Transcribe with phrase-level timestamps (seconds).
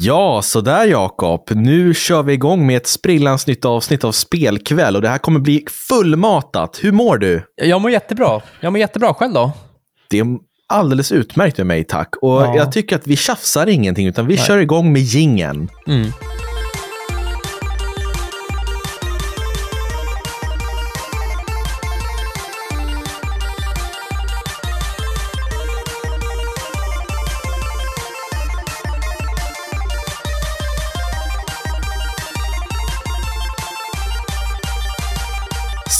[0.00, 1.42] Ja, så där Jakob.
[1.50, 5.40] Nu kör vi igång med ett sprillans nytt avsnitt av Spelkväll och det här kommer
[5.40, 6.78] bli fullmatat.
[6.82, 7.42] Hur mår du?
[7.62, 8.40] Jag mår jättebra.
[8.60, 9.14] Jag mår jättebra.
[9.14, 9.52] Själv då?
[10.10, 10.26] Det är
[10.68, 12.08] alldeles utmärkt med mig, tack.
[12.22, 12.56] Och Ja.
[12.56, 14.44] jag tycker att vi tjafsar ingenting, utan vi Nej.
[14.46, 15.68] kör igång med gingen.
[15.86, 16.12] Mm.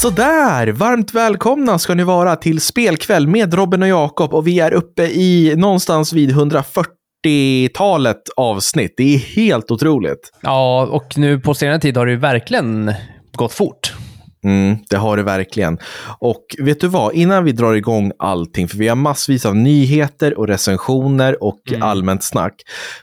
[0.01, 4.73] Sådär, varmt välkomna ska ni vara till Spelkväll med Robin och Jakob och vi är
[4.73, 8.95] uppe i någonstans vid 140-talet avsnitt.
[8.97, 10.31] Det är helt otroligt.
[10.41, 12.95] Ja, och nu på senare tid har det ju verkligen
[13.37, 13.93] gått fort.
[14.45, 15.79] Mm, det har det verkligen.
[16.19, 20.39] Och vet du vad, innan vi drar igång allting, för vi har massvis av nyheter
[20.39, 21.83] och recensioner och Mm.
[21.83, 22.55] allmänt snack,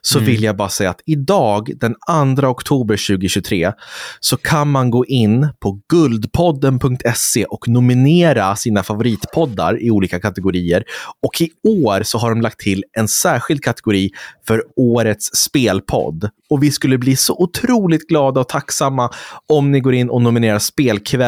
[0.01, 0.29] så Mm.
[0.31, 1.95] vill jag bara säga att idag, den
[2.39, 3.71] 2 oktober 2023,
[4.19, 10.83] så kan man gå in på guldpodden.se och nominera sina favoritpoddar i olika kategorier.
[11.25, 14.09] Och i år så har de lagt till en särskild kategori
[14.47, 16.29] för årets spelpodd.
[16.49, 19.09] Och vi skulle bli så otroligt glada och tacksamma
[19.49, 21.24] om ni går in och nominerar spelkväll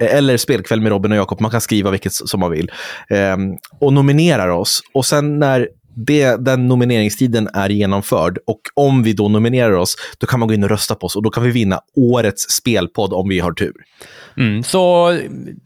[0.00, 1.40] eller spelkväll med Robin och Jakob.
[1.40, 2.70] Man kan skriva vilket som man vill.
[3.10, 4.80] Ehm, och nominerar oss.
[4.94, 5.68] Och sen när
[6.06, 10.54] det, den nomineringstiden är genomförd och om vi då nominerar oss, då kan man gå
[10.54, 13.52] in och rösta på oss och då kan vi vinna årets spelpodd om vi har
[13.52, 13.72] tur.
[14.36, 15.12] Mm, så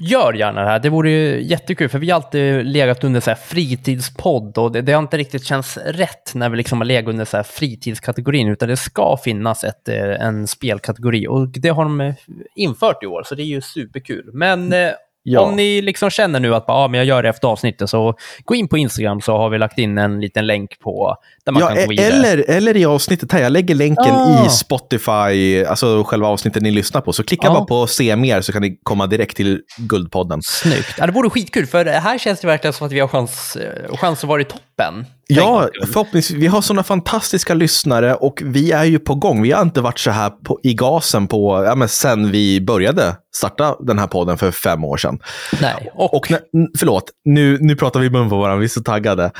[0.00, 0.78] gör gärna det här.
[0.78, 4.82] Det vore ju jättekul, för vi har alltid legat under så här fritidspodd och det,
[4.82, 8.48] det har inte riktigt känts rätt när vi liksom har legat under så här fritidskategorin,
[8.48, 12.14] utan det ska finnas ett, eh, en spelkategori och det har de eh,
[12.56, 14.30] infört i år, så det är ju superkul.
[14.32, 14.94] Men mm.
[15.24, 15.40] Ja.
[15.40, 18.54] om ni liksom känner nu att ja, men jag gör det efter avsnittet, så gå
[18.54, 21.66] in på Instagram så har vi lagt in en liten länk på där man Ja,
[21.68, 22.06] kan gå e- vidare.
[22.12, 23.42] eller, eller i avsnittet här.
[23.42, 24.46] Jag lägger länken Ah.
[24.46, 27.12] i Spotify, alltså själva avsnittet ni lyssnar på.
[27.12, 27.52] Så klicka Ja.
[27.54, 30.40] bara på se mer så kan ni komma direkt till Guldpodden.
[30.42, 30.94] Snyggt.
[30.98, 33.96] Ja, det vore skitkul, för här känns det verkligen som att vi har chans, eh,
[33.96, 34.44] chans att vara i
[34.82, 35.06] toppen.
[35.26, 36.38] Ja, förhoppningsvis.
[36.38, 39.42] Vi har sådana fantastiska lyssnare och vi är ju på gång.
[39.42, 43.16] Vi har inte varit så här på, i gasen på, ja, men sen vi började
[43.34, 45.18] starta den här podden för fem år sedan.
[45.60, 45.90] Nej.
[45.94, 46.40] Och, Och när,
[46.78, 49.30] förlåt, nu, nu pratar vi i mun på varandra, vi är så taggade.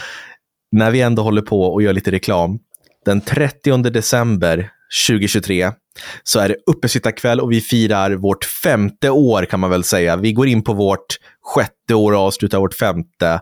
[0.72, 2.58] När vi ändå håller på och gör lite reklam.
[3.04, 4.70] Den 30 december
[5.08, 5.70] 2023
[6.22, 10.16] så är det uppesittarkväll och vi firar vårt femte år kan man väl säga.
[10.16, 11.16] Vi går in på vårt
[11.54, 13.40] sjätte år och avslutar vårt femte.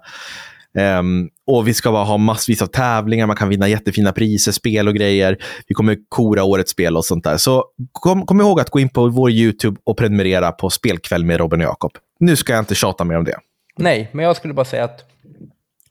[0.79, 4.89] Um, och vi ska bara ha massvis av tävlingar, man kan vinna jättefina priser, spel
[4.89, 5.37] och grejer.
[5.67, 7.37] Vi kommer kora årets spel och sånt där.
[7.37, 11.39] Så kom, kom ihåg att gå in på vår YouTube och prenumerera på Spelkväll med
[11.39, 11.93] Robin och Jakob.
[12.21, 13.37] Nu ska jag inte tjata mer om det.
[13.79, 15.05] nej, men jag skulle bara säga att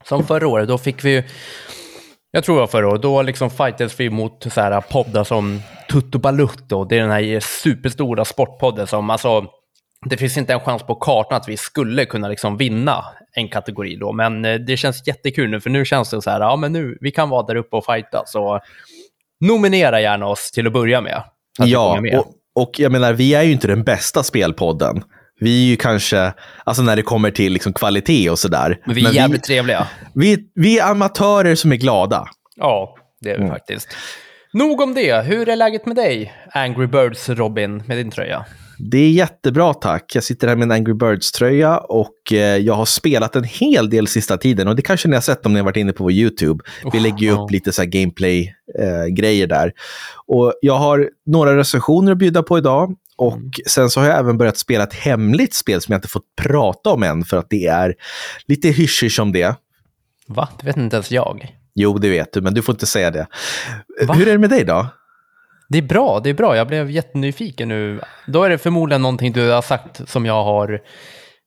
[0.04, 1.22] som förra året, då fick vi ju...
[2.30, 5.60] jag tror det var förra året, då liksom fightades vi mot så här poddar som
[5.90, 6.84] Tutto Balutto.
[6.84, 9.46] Det är den här superstora sportpodden som, alltså,
[10.06, 13.96] det finns inte en chans på kartan att vi skulle kunna liksom vinna en kategori
[13.96, 16.72] då, men eh, det känns jättekul nu, för nu känns det så här, ja men
[16.72, 18.60] nu, vi kan vara där uppe och fighta, så
[19.40, 21.16] nominera gärna oss till att börja med.
[21.58, 22.18] att vi Ja, med.
[22.18, 25.02] och, och jag menar, vi är ju inte den bästa spelpodden.
[25.40, 26.32] Vi är ju kanske,
[26.64, 28.78] alltså när det kommer till liksom kvalitet och sådär.
[28.86, 29.86] Men vi är jävligt trevliga.
[30.14, 32.24] vi, vi är amatörer som är glada.
[32.56, 33.46] Ja, det är Mm.
[33.48, 33.88] vi faktiskt.
[34.52, 35.24] Nog om det.
[35.24, 38.44] Hur är läget med dig, Angry Birds Robin, med din tröja?
[38.82, 40.12] Det är jättebra tack.
[40.14, 44.06] Jag sitter här med en Angry Birds-tröja och eh, jag har spelat en hel del
[44.06, 44.68] sista tiden.
[44.68, 46.64] Och det kanske ni har sett om ni har varit inne på vår YouTube.
[46.92, 47.40] Vi Oh, lägger ju ja.
[47.44, 49.72] upp lite så gameplay-grejer där.
[50.26, 52.94] Och jag har några recensioner att bjuda på idag.
[53.16, 53.50] Och Mm.
[53.66, 56.90] sen så har jag även börjat spela ett hemligt spel som jag inte fått prata
[56.90, 57.94] om än för att det är
[58.46, 59.54] lite hysch om det.
[60.26, 60.48] Va?
[60.60, 61.56] Det vet inte ens jag.
[61.74, 63.26] Jo, det vet du, men du får inte säga det.
[64.06, 64.14] Va?
[64.14, 64.86] Hur är det med dig då?
[65.70, 66.56] Det är bra, det är bra.
[66.56, 68.00] Jag blev jättenyfiken nu.
[68.26, 70.80] Då är det förmodligen någonting du har sagt som jag har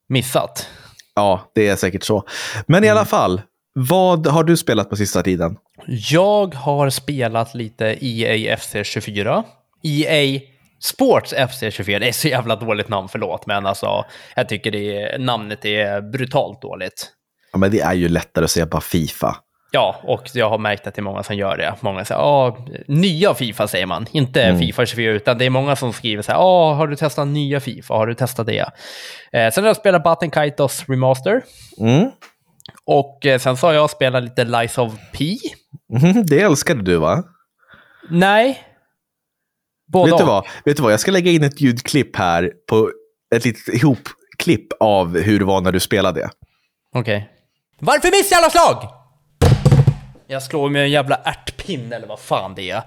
[0.10, 0.68] missat.
[1.16, 2.24] Ja, det är säkert så.
[2.68, 2.88] Men Mm.
[2.88, 3.42] i alla fall,
[3.76, 5.58] vad har du spelat på sista tiden?
[5.88, 9.44] Jag har spelat lite EA FC24.
[9.84, 10.40] EA
[10.80, 12.00] Sports FC24.
[12.00, 13.46] Det är så jävla dåligt namn, förlåt.
[13.46, 14.06] Men alltså,
[14.36, 17.08] jag tycker det namnet är brutalt dåligt.
[17.52, 19.36] Ja, men det är ju lättare att säga bara Fifa.
[19.76, 21.76] Ja, och jag har märkt att det är många som gör det.
[21.80, 24.60] Många säger, ja, nya Fifa säger man, inte Mm.
[24.60, 27.60] Fifa 24, utan det är många som skriver så här, ja, har du testat nya
[27.60, 27.94] Fifa?
[27.94, 28.60] Har du testat det?
[29.32, 31.42] Eh, sen har jag spelat Button Kaitos Remaster.
[31.80, 32.12] Mm.
[32.86, 35.36] Och eh, sen så har jag spelat lite Lies of P.
[35.94, 37.24] Mhm, Det älskade du va?
[38.10, 38.64] Nej.
[39.88, 40.46] Både Vet du, vad?
[40.66, 40.94] Vet du vad?
[40.94, 42.92] Jag ska lägga in ett ljudklipp här på
[43.36, 46.30] ett litet ihopklipp av hur det var när du spelade.
[46.96, 47.30] Okej.
[47.80, 48.90] Varför missar alla slag?
[50.34, 52.82] Jag slår med en jävla ärtpinne eller vad fan det är.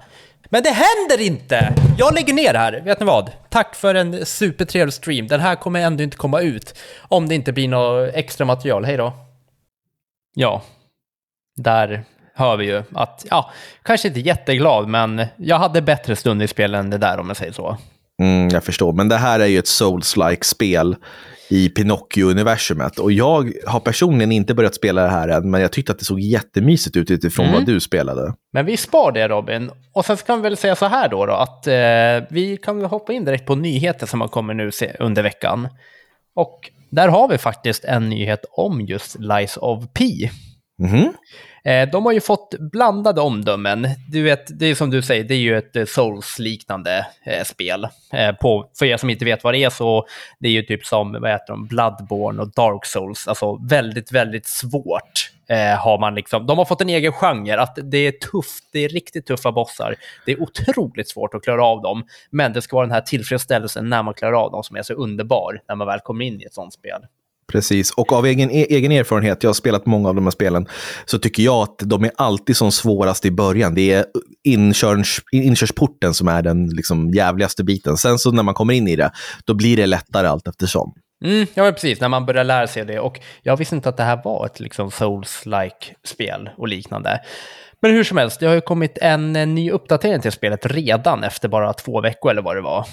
[0.49, 1.73] Men det händer inte!
[1.97, 3.31] Jag lägger ner här, vet ni vad?
[3.49, 5.27] Tack för en supertrevlig stream.
[5.27, 8.85] Den här kommer ändå inte komma ut om det inte blir något extra material.
[8.85, 9.13] Hej då.
[10.35, 10.61] Ja,
[11.55, 12.03] där
[12.33, 13.51] hör vi ju att, ja,
[13.83, 17.37] kanske inte jätteglad, men jag hade bättre stund i spelen än det där om jag
[17.37, 17.77] säger så.
[18.21, 20.95] Mm, jag förstår, men det här är ju ett Souls-like spel
[21.49, 22.99] i Pinocchio-universumet.
[22.99, 26.05] Och jag har personligen inte börjat spela det här än, men jag tyckte att det
[26.05, 27.55] såg jättemysigt ut utifrån Mm.
[27.57, 28.33] vad du spelade.
[28.53, 29.71] Men vi spar det Robin.
[29.93, 31.73] Och sen kan vi väl säga så här då, då att eh,
[32.29, 35.67] vi kan hoppa in direkt på nyheter som har kommit nu under veckan.
[36.35, 40.29] Och där har vi faktiskt en nyhet om just Lies of P.
[40.79, 41.13] Mm.
[41.91, 43.87] de har ju fått blandade omdömen.
[44.09, 47.87] Du vet, det är som du säger, det är ju ett eh, Souls-liknande eh, spel.
[48.41, 50.07] På, för er som inte vet vad det är så
[50.39, 53.27] det är ju typ som vad heter de, Bloodborne och Dark Souls.
[53.27, 56.45] Alltså väldigt, väldigt svårt eh, har man liksom.
[56.45, 59.95] De har fått en egen genre, att det är tufft, det är riktigt tuffa bossar.
[60.25, 63.89] Det är otroligt svårt att klara av dem, men det ska vara den här tillfredsställelsen
[63.89, 66.43] när man klarar av dem som är så underbar när man väl kommer in i
[66.43, 67.01] ett sånt spel.
[67.51, 70.67] Precis, och av egen, e-, egen erfarenhet, jag har spelat många av de här spelen,
[71.05, 73.75] så tycker jag att de är alltid som svårast i början.
[73.75, 74.05] Det är
[74.43, 77.97] inkörs, inkörsporten som är den liksom jävligaste biten.
[77.97, 79.11] Sen så när man kommer in i det,
[79.45, 80.93] då blir det lättare allt eftersom.
[81.25, 82.01] Mm, ja, men precis.
[82.01, 82.99] När man börjar lära sig det.
[82.99, 87.19] Och jag visste inte att det här var ett liksom, Souls-like spel och liknande.
[87.81, 91.23] Men hur som helst, det har ju kommit en, eh, ny uppdatering till spelet redan
[91.23, 92.85] efter bara två veckor eller vad det var.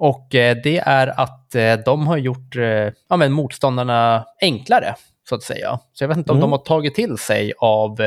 [0.00, 4.94] Och eh, det är att eh, de har gjort eh, ja, men motståndarna enklare,
[5.28, 5.78] så att säga.
[5.92, 6.50] Så jag vet inte om Mm.
[6.50, 7.98] de har tagit till sig av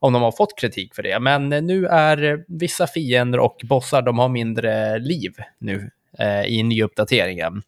[0.00, 1.20] om de har fått kritik för det.
[1.20, 7.62] Men nu är vissa fiender och bossar, de har mindre liv nu eh, i nyuppdateringen.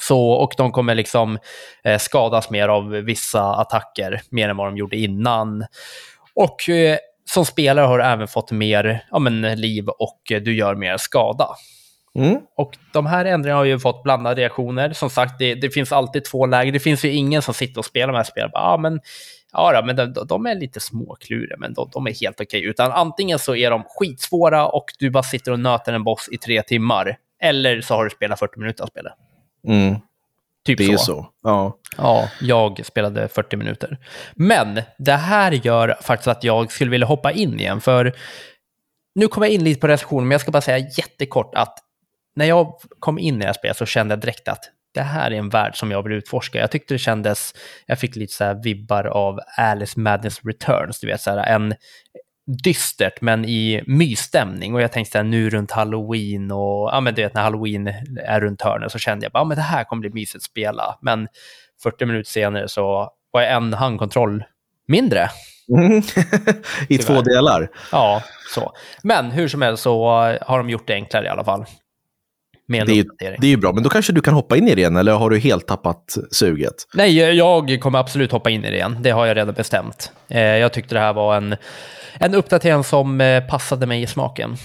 [0.00, 1.38] Så, och de kommer liksom
[1.84, 5.64] eh, skadas mer av vissa attacker, mer än vad de gjorde innan.
[6.34, 10.74] Och eh, som spelare har du även fått mer ja, men, liv och du gör
[10.74, 11.48] mer skada.
[12.18, 12.40] Mm.
[12.56, 14.92] Och de här ändringarna har ju fått blandade reaktioner.
[14.92, 16.72] Som sagt, det, det finns alltid två läger.
[16.72, 18.50] Det finns ju ingen som sitter och spelar de här spelen.
[18.52, 19.00] Ja, ah, men,
[19.52, 22.64] ja, då, men de, de är lite småkluriga, men de, de är helt okej.
[22.64, 26.38] Utan antingen så är de skitsvåra och du bara sitter och nöter en boss i
[26.38, 27.16] tre timmar.
[27.42, 29.12] Eller så har du spelat 40 minuter av spelet.
[29.68, 29.94] Mm.
[30.66, 31.04] Typ Det är så.
[31.04, 31.26] så.
[31.42, 31.78] Ja.
[31.96, 33.98] Ja, jag spelade 40 minuter.
[34.34, 38.14] Men det här gör faktiskt att jag skulle vilja hoppa in igen, för
[39.14, 41.78] nu kommer jag in lite på recensionen, men jag ska bara säga jättekort att
[42.34, 44.64] när jag kom in i det här spelet så kände jag direkt att
[44.94, 46.58] det här är en värld som jag vill utforska.
[46.58, 47.54] Jag tyckte det kändes,
[47.86, 51.74] jag fick lite så här vibbar av Alice Madness Returns, du vet så här en
[52.64, 57.14] dystert men i mysstämning och jag tänkte så här, nu runt halloween och ja men
[57.14, 57.86] du vet när halloween
[58.24, 60.42] är runt hörnet så kände jag bara, ja men det här kommer bli mysigt att
[60.42, 60.98] spela.
[61.02, 61.28] Men
[61.82, 64.44] 40 minuter senare så var jag en handkontroll
[64.88, 65.28] mindre.
[65.76, 66.02] Mm.
[66.88, 67.70] I två delar.
[67.92, 68.22] Ja,
[68.54, 68.72] så.
[69.02, 70.06] Men hur som helst så
[70.40, 71.64] har de gjort det enklare i alla fall.
[72.68, 73.38] Med en Det är, ju, uppdatering.
[73.40, 75.12] det är ju bra, men då kanske du kan hoppa in i det igen, eller
[75.12, 76.74] har du helt tappat suget?
[76.94, 78.96] Nej, jag kommer absolut hoppa in i det igen.
[79.00, 80.12] Det har jag redan bestämt.
[80.28, 81.56] Eh, Jag tyckte det här var en,
[82.18, 84.56] en uppdatering som eh, passade mig i smaken.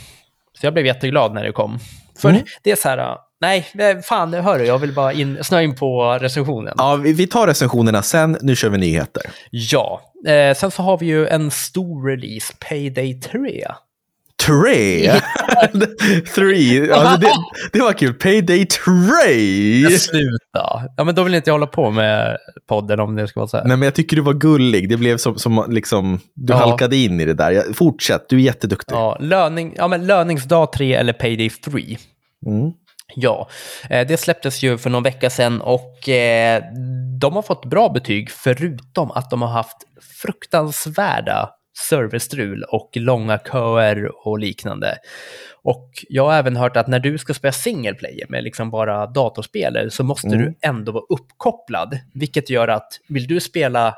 [0.59, 1.79] Så jag blev jätteglad när det kom.
[2.21, 2.41] För Mm.
[2.63, 6.17] det är så här, nej, fan, hör du, jag vill bara in, snöa in på
[6.21, 6.73] recensionen.
[6.77, 9.23] Ja, vi, vi tar recensionerna sen, nu kör vi nyheter.
[9.51, 13.65] Ja, eh, sen så har vi ju en stor release, Payday 3.
[14.47, 15.11] Tre!
[16.35, 16.87] Three.
[16.87, 17.31] Ja, det,
[17.71, 18.13] det var kul.
[18.13, 19.97] Payday 3!
[19.97, 20.83] Sluta!
[20.97, 22.37] Ja, men då vill inte jag hålla på med
[22.69, 23.63] podden om det ska vara så här.
[23.65, 24.89] Nej, men jag tycker du var gullig.
[24.89, 26.57] Det blev som, som liksom, du Ja.
[26.59, 27.51] halkade in i det där.
[27.51, 28.95] Jag- Fortsätt, du är jätteduktig.
[28.95, 31.97] Ja, löning, ja, men löningsdag 3 eller Payday 3.
[32.45, 32.71] Mm.
[33.15, 33.49] Ja,
[33.89, 36.63] eh, det släpptes ju för någon vecka sedan och eh,
[37.19, 39.77] de har fått bra betyg förutom att de har haft
[40.21, 44.97] fruktansvärda serverstrul och långa köer och liknande.
[45.63, 49.05] Och jag har även hört att när du ska spela single player med liksom bara
[49.07, 50.39] datorspelare så måste Mm.
[50.39, 53.95] du ändå vara uppkopplad, vilket gör att vill du spela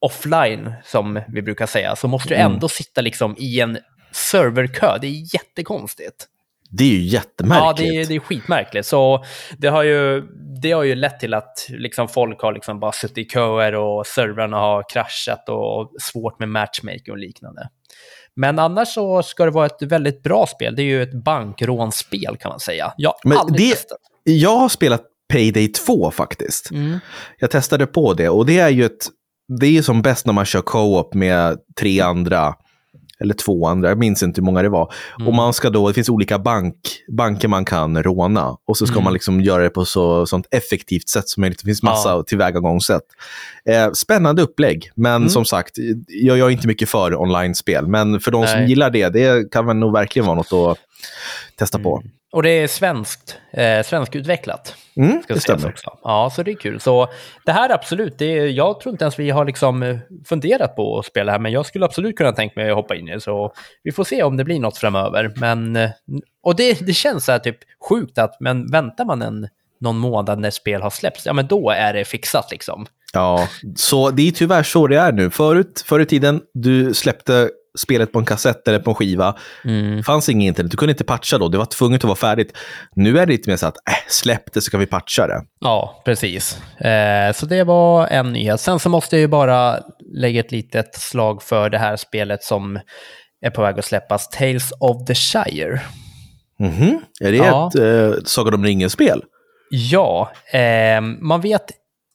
[0.00, 2.52] offline, som vi brukar säga, så måste du Mm.
[2.52, 3.78] ändå sitta liksom i en
[4.12, 4.98] serverkö.
[5.00, 6.26] Det är jättekonstigt.
[6.70, 7.76] Det är ju Ja, jättemärkligt.
[7.90, 8.86] det är, det är skitmärkligt.
[8.86, 9.24] Så
[9.58, 10.22] det har ju,
[10.62, 14.06] det har ju lett till att liksom folk har liksom bara suttit i köer och
[14.06, 17.68] servrarna har kraschat och svårt med matchmaking och liknande.
[18.36, 20.76] Men annars så ska det vara ett väldigt bra spel.
[20.76, 22.92] Det är ju ett bankrånspel kan man säga.
[22.96, 23.98] Jag har Men aldrig det- testat.
[24.24, 26.70] Jag har spelat Payday 2 faktiskt.
[26.70, 26.98] Mm.
[27.38, 29.06] Jag testade på det och det är ju ett...
[29.60, 32.54] Det är som bäst när man kör co-op med tre andra
[33.20, 34.92] eller två andra, jag minns inte hur många det var.
[35.16, 35.28] Mm.
[35.28, 36.74] Och man ska då, det finns olika bank,
[37.16, 38.56] banker man kan råna.
[38.66, 39.04] Och så ska Mm.
[39.04, 41.58] man liksom göra det på så sånt effektivt sätt som möjligt.
[41.58, 42.22] Det finns massa Ja.
[42.22, 43.02] tillvägagångssätt.
[43.68, 45.28] Eh, spännande upplägg, men Mm.
[45.28, 45.74] som sagt,
[46.08, 47.86] jag, är inte mycket för online-spel.
[47.86, 48.68] Men för de som Nej.
[48.68, 50.78] gillar det, det kan väl nog verkligen vara något att
[51.58, 52.02] testa på.
[52.32, 54.76] Och det är svenskt, eh, svenskutvecklat.
[54.96, 55.68] Mm, Ska det stämmer.
[55.68, 55.98] också.
[56.02, 56.80] Ja, så det är kul.
[56.80, 57.08] Så
[57.44, 59.96] det här absolut, det är, jag tror inte ens vi har liksom eh,
[60.28, 63.08] funderat på att spela här, men jag skulle absolut kunna tänka mig att hoppa in
[63.08, 63.20] i det.
[63.20, 65.32] Så vi får se om det blir något framöver.
[65.36, 65.90] Men, eh,
[66.42, 67.58] och det, det känns så här typ
[67.88, 69.48] sjukt att, men väntar man en,
[69.80, 72.86] någon månad när spel har släppts, ja men då är det fixat liksom.
[73.12, 75.30] Ja, så det är tyvärr så det är nu.
[75.30, 79.36] Förut, förr i tiden, du släppte spelet på en kassett eller på en skiva.
[79.96, 81.48] Det fanns inget internet, du kunde inte patcha då.
[81.48, 82.56] Det var tvunget att vara färdigt.
[82.96, 85.42] Nu är det lite mer så att, äh, släpp det så kan vi patcha det.
[85.60, 86.58] Ja, precis.
[86.80, 88.60] Eh, så det var en nyhet.
[88.60, 89.78] Sen så måste jag ju bara
[90.14, 92.78] lägga ett litet slag för det här spelet som
[93.46, 95.80] är på väg att släppas, Tales of the Shire.
[96.60, 97.00] Mhm.
[97.20, 97.70] Är det Ja.
[97.74, 99.22] ett eh, Sagan om ringen-spel?
[99.70, 101.64] Ja, eh, man vet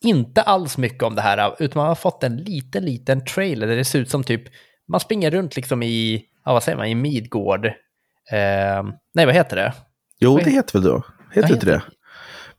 [0.04, 3.76] inte alls mycket om det här, utan man har fått en liten, liten trailer där
[3.76, 4.44] det ser ut som typ,
[4.88, 7.66] man springer runt liksom i, ja vad säger man, i Midgård.
[7.66, 8.84] Eh,
[9.14, 9.74] nej, vad heter det?
[10.20, 11.04] Jo, det heter väl då?
[11.30, 11.82] Heter Vad inte det?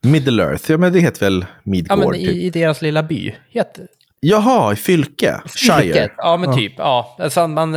[0.03, 1.99] Middle Earth, ja men det heter väl Ja, Midgård?
[1.99, 2.31] men typ.
[2.31, 3.35] i, i deras lilla by.
[3.49, 3.87] Heter,
[4.27, 5.41] Jaha, i Fylke?
[5.47, 5.83] Shire?
[5.83, 6.13] Fylket.
[6.17, 6.73] Ja, men typ.
[6.77, 7.17] Ja.
[7.19, 7.71] Alltså, man,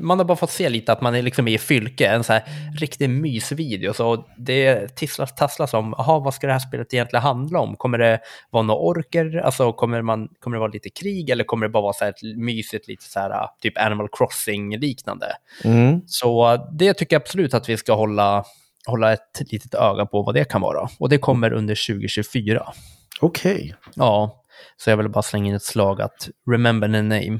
[0.00, 2.42] man har bara fått se lite att man är liksom i Fylke, en så här
[2.78, 3.92] riktig mysvideo.
[3.92, 7.76] Så det tisslas, tasslas om, aha, vad ska det här spelet egentligen handla om?
[7.76, 9.36] Kommer det vara några orker?
[9.44, 11.30] Alltså, kommer, man, kommer det vara lite krig?
[11.30, 15.26] Eller kommer det bara vara så här ett mysigt, lite så här, typ Animal Crossing-liknande?
[15.64, 16.00] Mm.
[16.06, 18.44] Så det tycker jag absolut att vi ska hålla,
[18.86, 20.88] hålla ett litet öga på vad det kan vara.
[20.98, 22.72] Och det kommer under 2024.
[23.20, 24.41] Okej, Ja,
[24.76, 27.38] så jag vill bara slänga in ett slag att remember the name.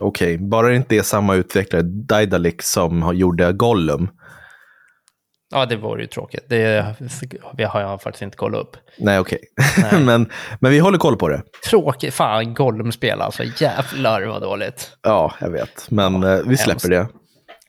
[0.00, 0.38] okej.
[0.38, 4.08] Bara det inte är samma utvecklare, Daedalic, som gjorde Gollum.
[5.54, 6.44] Ja, det vore ju tråkigt.
[6.48, 6.96] Det,
[7.66, 8.76] har jag faktiskt inte kollat upp.
[8.98, 9.38] Nej, okej.
[9.82, 10.00] Nej.
[10.04, 10.30] men,
[10.60, 11.42] men vi håller koll på det.
[11.70, 12.14] Tråkigt.
[12.14, 13.42] Fan, Gollum-spel alltså.
[13.58, 14.90] Jävlar vad dåligt.
[15.02, 15.90] Ja, jag vet.
[15.90, 17.08] Men eh, vi släpper det.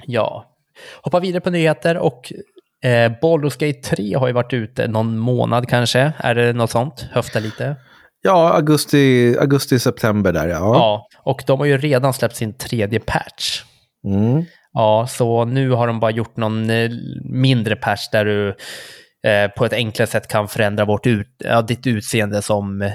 [0.05, 0.45] Ja.
[1.01, 2.33] Hoppa vidare på nyheter och
[2.83, 6.13] eh, Baldur's Gate 3 har ju varit ute någon månad kanske.
[6.17, 7.07] Är det något sånt?
[7.11, 7.75] Höfta lite.
[8.25, 10.55] Ja, augusti, augusti september där, ja.
[10.75, 11.07] Ja.
[11.23, 13.63] och de har ju redan släppt sin tredje patch.
[14.07, 14.43] Mm.
[14.73, 16.91] Ja, så nu har de bara gjort någon eh,
[17.23, 18.47] mindre patch där du
[19.29, 22.91] eh, på ett enklare sätt kan förändra vårt ut, ja, ditt utseende som eh,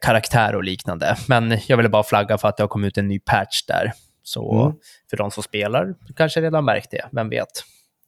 [0.00, 1.16] karaktär och liknande.
[1.28, 3.92] Men jag ville bara flagga för att det har kommit ut en ny patch där.
[4.22, 4.72] Så Mm.
[5.10, 7.48] för de som spelar kanske redan märkt det, vem vet.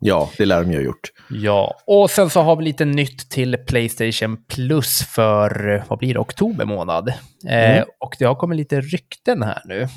[0.00, 1.10] Ja, det lär de ju ha gjort.
[1.30, 6.20] Ja, och sen så har vi lite nytt till Playstation Plus för, vad blir det,
[6.20, 7.08] oktober månad.
[7.48, 7.84] Eh, Mm.
[8.00, 9.88] och det har kommit lite rykten här nu.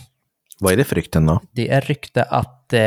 [0.60, 1.40] Vad är det för rykten då?
[1.52, 2.80] Det är rykte att eh,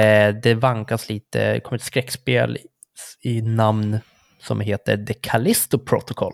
[0.43, 2.57] det vankas lite, det kommer ett skräckspel
[3.23, 3.99] i, i namn
[4.43, 6.33] som heter The Callisto Protocol.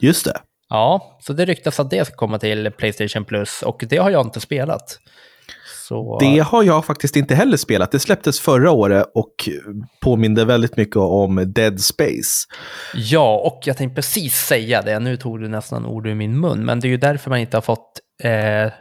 [0.00, 0.40] Just det.
[0.68, 4.26] Ja, så det ryktas att det ska komma till Playstation Plus och det har jag
[4.26, 4.98] inte spelat.
[5.88, 7.90] Så, Det har jag faktiskt inte heller spelat.
[7.92, 9.48] Det släpptes förra året och
[10.00, 12.46] påminde väldigt mycket om Dead Space.
[12.94, 16.64] Ja, och jag tänkte precis säga det, nu tog du nästan ord ur min mun,
[16.64, 18.72] men det är ju därför man inte har fått eh,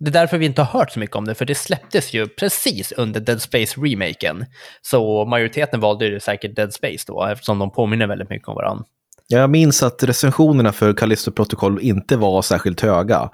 [0.00, 2.28] det är därför vi inte har hört så mycket om det, för det släpptes ju
[2.28, 4.46] precis under Dead Space-remaken.
[4.82, 8.84] Så majoriteten valde ju säkert Dead Space då, eftersom de påminner väldigt mycket om varandra.
[9.30, 13.30] Jag minns att recensionerna för Callisto Protocol inte var särskilt höga.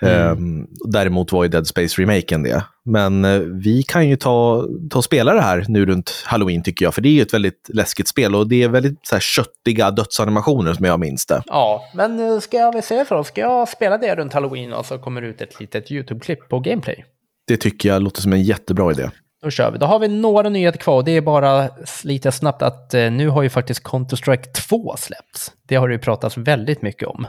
[0.00, 2.64] Ehm, däremot var ju Dead Space-remaken det.
[2.84, 6.84] Men eh, vi kan ju ta, ta och spela det här nu runt Halloween tycker
[6.84, 6.94] jag.
[6.94, 9.90] För det är ju ett väldigt läskigt spel och det är väldigt så här, köttiga
[9.90, 11.42] dödsanimationer som jag minns det.
[11.46, 14.86] Ja, men eh, ska jag väl säga oss, ska jag spela det runt Halloween och
[14.86, 17.04] så kommer det ut ett litet YouTube-klipp på Gameplay?
[17.46, 19.10] Det tycker jag låter som en jättebra idé.
[19.42, 19.78] Då kör vi.
[19.78, 21.02] Då har vi några nyheter kvar.
[21.02, 21.68] Det är bara
[22.04, 25.52] lite snabbt att eh, nu har ju faktiskt Counter-Strike 2 släppts.
[25.68, 27.26] Det har det ju pratats väldigt mycket om.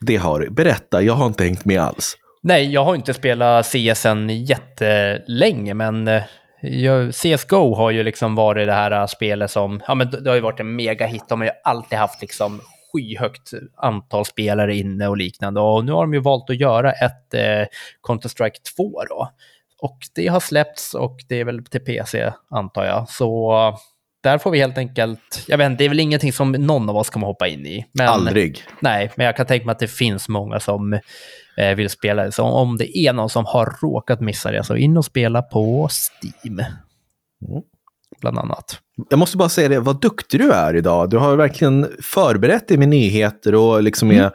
[0.00, 0.50] Det har du.
[0.50, 2.16] Berätta, jag har inte hängt med alls.
[2.42, 6.22] Nej, jag har inte spelat CS än jättelänge, men eh,
[7.12, 10.34] CSGO har ju liksom varit det här eh, spelet som, ja men det det har
[10.34, 11.28] ju varit en megahit.
[11.28, 12.60] De har ju alltid haft liksom
[12.92, 15.60] skyhögt antal spelare inne och liknande.
[15.60, 17.66] Och nu har de ju valt att göra ett eh,
[18.08, 19.30] Counter-Strike 2 då.
[19.82, 23.08] Och det har släppts och det är väl till PC antar jag.
[23.08, 23.78] Så eh,
[24.22, 26.96] där får vi helt enkelt, jag vet inte, det är väl ingenting som någon av
[26.96, 27.86] oss kommer hoppa in i.
[27.92, 28.64] Men, Aldrig.
[28.80, 30.92] Nej, men jag kan tänka mig att det finns många som
[31.56, 32.32] eh, vill spela det.
[32.32, 35.88] Så om det är någon som har råkat missa det, så in och spela på
[35.90, 36.62] Steam.
[38.20, 38.80] Bland annat.
[39.10, 41.10] Jag måste bara säga det, vad duktig du är idag.
[41.10, 44.30] Du har verkligen förberett dig med nyheter och liksom är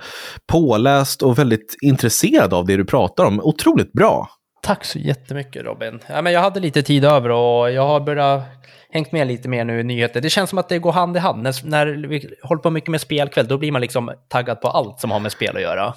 [0.48, 3.40] påläst och väldigt intresserad av det du pratar om.
[3.40, 4.30] Otroligt bra.
[4.66, 6.00] Tack så jättemycket Robin.
[6.08, 8.44] Ja, men jag hade lite tid över och jag har börjat
[8.90, 10.22] hängt med lite mer nu i nyheter.
[10.22, 11.44] Det känns som att det går hand i hand.
[11.44, 15.00] När, när vi håller på mycket med spelkväll, då blir man liksom taggad på allt
[15.00, 15.94] som har med spel att göra.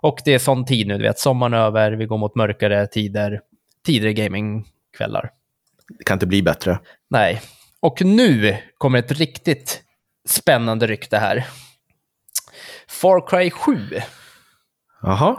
[0.00, 3.40] Och det är sån tid nu, du vet, sommaren över, vi går mot mörkare tider,
[3.86, 5.30] tidigare gamingkvällar.
[5.98, 6.78] Det kan inte bli bättre.
[7.08, 7.40] Nej.
[7.80, 9.82] Och nu kommer ett riktigt
[10.28, 11.46] spännande rykte här.
[12.88, 13.88] Far Cry 7.
[15.02, 15.36] Jaha.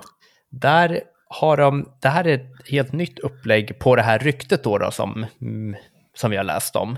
[0.50, 4.78] Där har de, det här är ett helt nytt upplägg på det här ryktet då,
[4.78, 5.76] då som, mm,
[6.14, 6.96] som vi har läst om.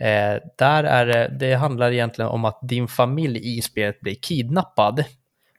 [0.00, 5.04] Eh, där är det, det handlar egentligen om att din familj i spelet blir kidnappad.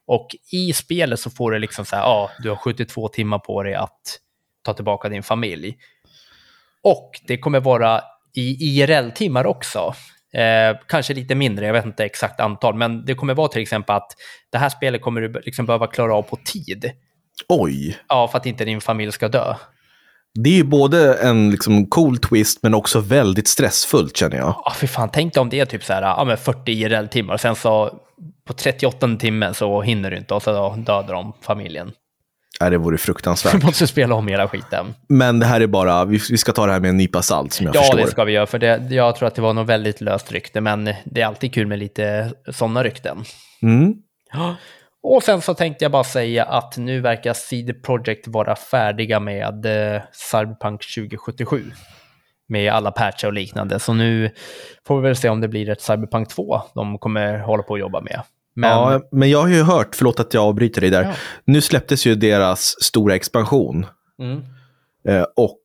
[0.08, 3.64] Och i spelet så får du liksom så här, ja, du har 72 timmar på
[3.64, 4.20] dig att
[4.64, 5.78] ta tillbaka din familj.
[6.84, 8.02] Och det kommer vara
[8.36, 9.94] i IRL-timmar också.
[10.34, 13.96] Eh, kanske lite mindre, jag vet inte exakt antal, men det kommer vara till exempel
[13.96, 14.12] att
[14.52, 16.92] det här spelet kommer du liksom behöva klara av på tid.
[17.50, 17.98] Oj.
[18.08, 19.56] Ja, för att inte din familj ska dö.
[20.44, 24.62] Det är ju både en liksom cool twist men också väldigt stressfullt känner jag.
[24.66, 27.38] Ja, för fan, tänk dig om det är typ så här, ja, men 40 IRL-timmar
[27.38, 28.00] sen så
[28.48, 31.92] på 38 timmen så hinner du inte och så dödar de familjen.
[32.60, 33.64] Ja, det vore fruktansvärt.
[33.64, 34.94] måste spela om hela skiten.
[35.10, 37.54] Men det här är bara, vi, vi ska ta det här med en nypa salt
[37.54, 37.98] som jag Ja, förstår.
[37.98, 40.62] det ska vi göra, för det, jag tror att det var något väldigt löst rykte,
[40.62, 43.24] men det är alltid kul med lite sådana rykten.
[43.62, 43.94] Mm.
[45.04, 49.66] Och sen så tänkte jag bara säga att nu verkar CD Projekt vara färdiga med
[49.96, 51.64] eh, Cyberpunk 2077.
[52.50, 53.80] Med alla patcher och liknande.
[53.80, 54.32] Så nu
[54.88, 57.80] får vi väl se om det blir ett Cyberpunk 2 de kommer hålla på att
[57.80, 58.22] jobba med.
[58.56, 61.14] Men Ja, men jag har ju hört, förlåt att jag avbryter dig där, Ja.
[61.46, 63.86] nu släpptes ju deras stora expansion.
[64.20, 64.42] mm,
[65.08, 65.60] Eh, och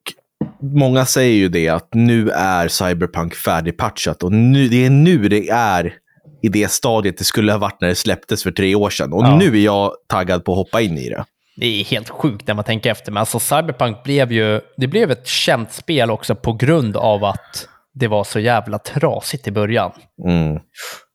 [0.61, 5.49] många säger ju det att nu är Cyberpunk färdigpatchat och nu, det är nu det
[5.49, 5.95] är
[6.43, 9.13] i det stadiet det skulle ha varit när det släpptes för tre år sedan.
[9.13, 9.37] Och Ja.
[9.37, 11.25] nu är jag taggad på att hoppa in i det.
[11.57, 13.13] det är helt sjukt när man tänker efter.
[13.13, 17.69] Men alltså Cyberpunk blev ju, det blev ett känt spel också på grund av att
[17.95, 19.93] det var så jävla trasigt i början.
[20.29, 20.61] Mm.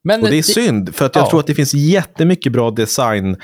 [0.04, 1.30] Men Och det är synd, för att jag Ja.
[1.30, 3.36] tror att det finns jättemycket bra design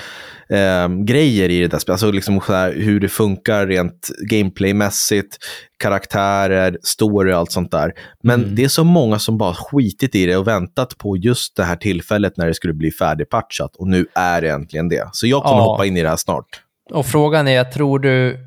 [0.50, 1.90] eh, i det där spelet.
[1.90, 2.42] Alltså liksom
[2.76, 5.38] hur det funkar rent gameplaymässigt,
[5.80, 7.92] karaktärer, story och allt sånt där.
[8.24, 8.56] Men Mm.
[8.56, 11.76] det är så många som bara skitit i det och väntat på just det här
[11.76, 13.76] tillfället när det skulle bli färdigpatchat.
[13.76, 15.10] Och nu är det äntligen det.
[15.12, 15.64] Så jag kommer Ja.
[15.72, 16.46] hoppa in i det här snart.
[16.92, 18.38] Och frågan är, tror du,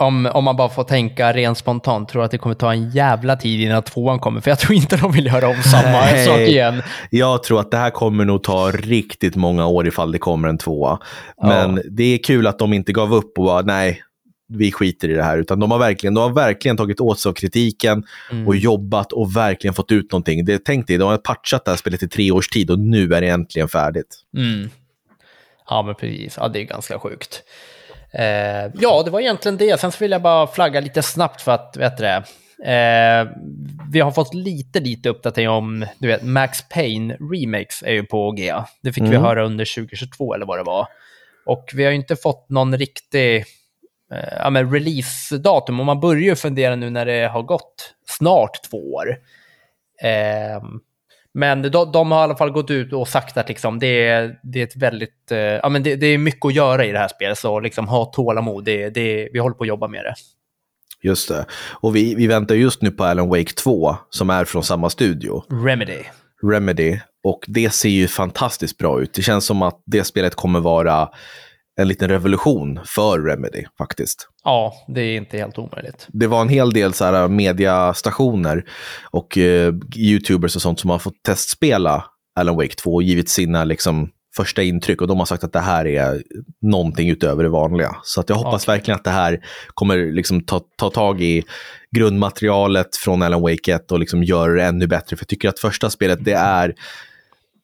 [0.00, 3.36] om, om man bara får tänka rent spontant, tror att det kommer ta en jävla
[3.36, 4.40] tid innan tvåan kommer?
[4.40, 6.26] För jag tror inte de vill göra om samma Nej.
[6.26, 6.82] sak igen.
[7.10, 10.58] Jag tror att det här kommer nog ta riktigt många år ifall det kommer en
[10.58, 10.98] tvåa.
[11.36, 11.46] Ja.
[11.46, 14.02] Men det är kul att de inte gav upp och bara, nej,
[14.48, 15.38] vi skiter i det här.
[15.38, 18.48] Utan de har verkligen, de har verkligen tagit åt sig av kritiken Mm.
[18.48, 20.44] och jobbat och verkligen fått ut någonting.
[20.44, 23.14] Det, tänk dig, de har patchat det här spelet i tre års tid och nu
[23.14, 24.16] är det äntligen färdigt.
[24.36, 24.70] Mm.
[25.70, 26.34] Ja, men precis.
[26.40, 27.42] Ja, det är ganska sjukt.
[28.12, 29.80] Eh, ja, det var egentligen det.
[29.80, 32.22] Sen så vill jag bara flagga lite snabbt för att, vet du det,
[32.72, 33.28] eh,
[33.92, 38.30] vi har fått lite, lite uppdatering om, du vet, Max Payne Remakes är ju på
[38.32, 38.54] G.
[38.82, 39.22] Det fick vi Mm.
[39.22, 40.86] höra under 2022 eller vad det var.
[41.46, 43.36] Och vi har ju inte fått någon riktig
[44.12, 48.62] eh, ja, men release-datum och man börjar ju fundera nu när det har gått snart
[48.70, 49.16] två år.
[51.34, 54.38] Men de, de har i alla fall gått ut och sagt att liksom, det, är,
[54.42, 56.98] det är ett väldigt, eh, ja, men det, det är mycket att göra i det
[56.98, 58.64] här spelet, så liksom, ha tålamod.
[58.64, 60.14] Det, det, vi håller på att jobba med det.
[61.02, 61.46] Just det.
[61.70, 65.44] Och vi, vi väntar just nu på Alan Wake 2, som är från samma studio.
[65.64, 66.02] Remedy.
[66.42, 66.98] Remedy.
[67.24, 69.14] Och det ser ju fantastiskt bra ut.
[69.14, 71.08] Det känns som att det spelet kommer vara
[71.80, 74.28] en liten revolution för Remedy faktiskt.
[74.44, 76.08] Ja, det är inte helt omöjligt.
[76.08, 78.64] Det var en hel del så här mediastationer
[79.10, 82.04] och eh, YouTubers och sånt som har fått testspela
[82.40, 85.00] Alan Wake 2 och givit sina liksom, första intryck.
[85.00, 86.22] Och de har sagt att det här är
[86.62, 87.96] någonting utöver det vanliga.
[88.02, 88.74] Så att jag hoppas Okej.
[88.74, 89.40] verkligen att det här
[89.74, 91.42] kommer liksom ta, ta tag i
[91.96, 95.16] grundmaterialet från Alan Wake 1 och liksom göra det ännu bättre.
[95.16, 96.74] För jag tycker att första spelet, det är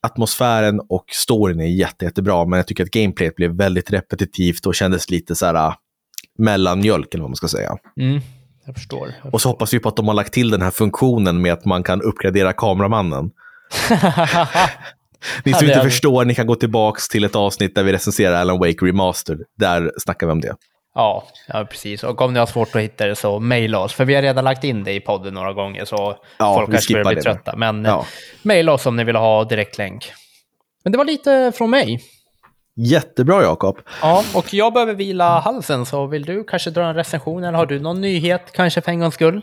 [0.03, 4.75] atmosfären och storyn är jätte, jättebra, men jag tycker att gameplayet blev väldigt repetitivt och
[4.75, 5.75] kändes lite så här äh,
[6.39, 7.77] mellanmjölk, eller vad man ska säga.
[8.01, 8.21] Mm,
[8.65, 9.15] jag förstår.
[9.25, 11.53] Jag Och så hoppas vi på att de har lagt till den här funktionen med
[11.53, 13.31] att man kan uppgradera kameramannen.
[15.45, 18.59] Ni som inte förstår, ni kan gå tillbaka till ett avsnitt där vi recenserar Alan
[18.59, 19.41] Wake Remastered.
[19.59, 20.55] Där snackar vi om det.
[20.99, 22.05] Ja, ja, precis.
[22.05, 23.93] Och om ni har svårt att hitta det så mejla oss.
[23.93, 26.93] För vi har redan lagt in det i podden några gånger så Ja, folk kanske
[26.93, 27.57] börjar bli det trötta.
[27.57, 28.07] Men Ja.
[28.43, 30.13] mejla oss om ni vill ha direktlänk.
[30.85, 32.01] Men det var lite från mig.
[32.77, 33.79] Jättebra, Jakob.
[34.03, 37.67] Ja, och jag behöver vila halsen, så vill du kanske dra en recension eller har
[37.67, 39.41] du någon nyhet kanske för en gångs skull?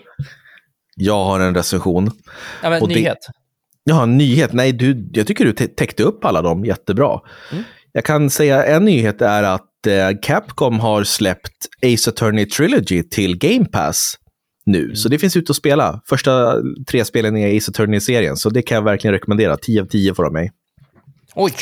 [0.95, 2.11] Jag har en recension.
[2.63, 3.17] Ja, men Och det- nyhet.
[3.83, 4.53] Jag har en nyhet.
[4.53, 7.19] Nej, du, jag tycker du tä- täckte upp alla dem jättebra.
[7.51, 7.63] Mm.
[7.95, 13.37] Jag kan säga en nyhet är att eh, Capcom har släppt Ace Attorney Trilogy till
[13.37, 14.15] Game Pass
[14.65, 14.83] nu.
[14.83, 14.95] Mm.
[14.95, 16.01] Så det finns ute att spela.
[16.09, 16.55] Första
[16.87, 19.57] tre spelen är Ace Attorney-serien, så det kan jag verkligen rekommendera.
[19.57, 20.51] 10 av 10 får de mig.
[21.35, 21.53] Oj!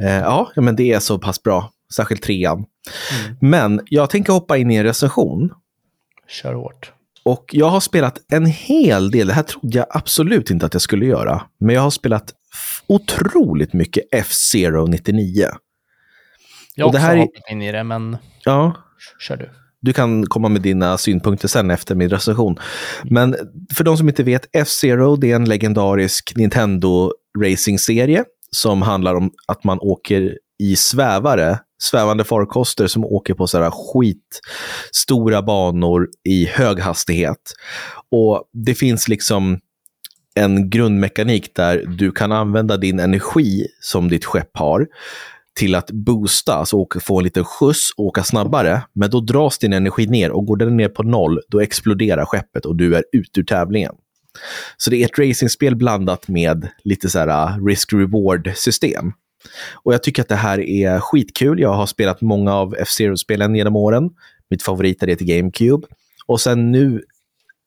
[0.00, 1.70] Eh, ja, men det är så pass bra.
[1.94, 2.56] Särskilt trean.
[2.58, 3.36] Mm.
[3.40, 5.50] Men jag tänker hoppa in i en recension.
[6.28, 6.92] Kör hårt.
[7.24, 9.26] Och jag har spelat en hel del.
[9.26, 11.42] Det här trodde jag absolut inte att jag skulle göra.
[11.60, 12.34] Men jag har spelat
[12.86, 15.46] otroligt mycket F-Zero 99.
[16.74, 18.74] Jag har också här hoppat in i det, men ja.
[19.18, 19.50] kör du.
[19.80, 22.58] Du kan komma med dina synpunkter sen efter min recension.
[23.04, 23.36] Men
[23.74, 29.64] för de som inte vet, F-Zero är en legendarisk Nintendo racing-serie som handlar om att
[29.64, 37.52] man åker i svävare, svävande farkoster som åker på sådär skitstora banor i hög hastighet.
[38.10, 39.58] Och det finns liksom
[40.34, 44.86] en grundmekanik där du kan använda din energi som ditt skepp har
[45.58, 48.82] till att boosta, alltså få en liten skjuts och åka snabbare.
[48.92, 52.66] Men då dras din energi ner och går den ner på noll, då exploderar skeppet
[52.66, 53.94] och du är ute ur tävlingen.
[54.76, 59.12] Så det är ett racingspel blandat med lite så här äh, risk-reward-system.
[59.72, 61.60] Och jag tycker att det här är skitkul.
[61.60, 64.10] Jag har spelat många av F-Zero-spelen genom åren.
[64.50, 65.86] Mitt favorit är det till GameCube.
[66.26, 67.02] Och sen nu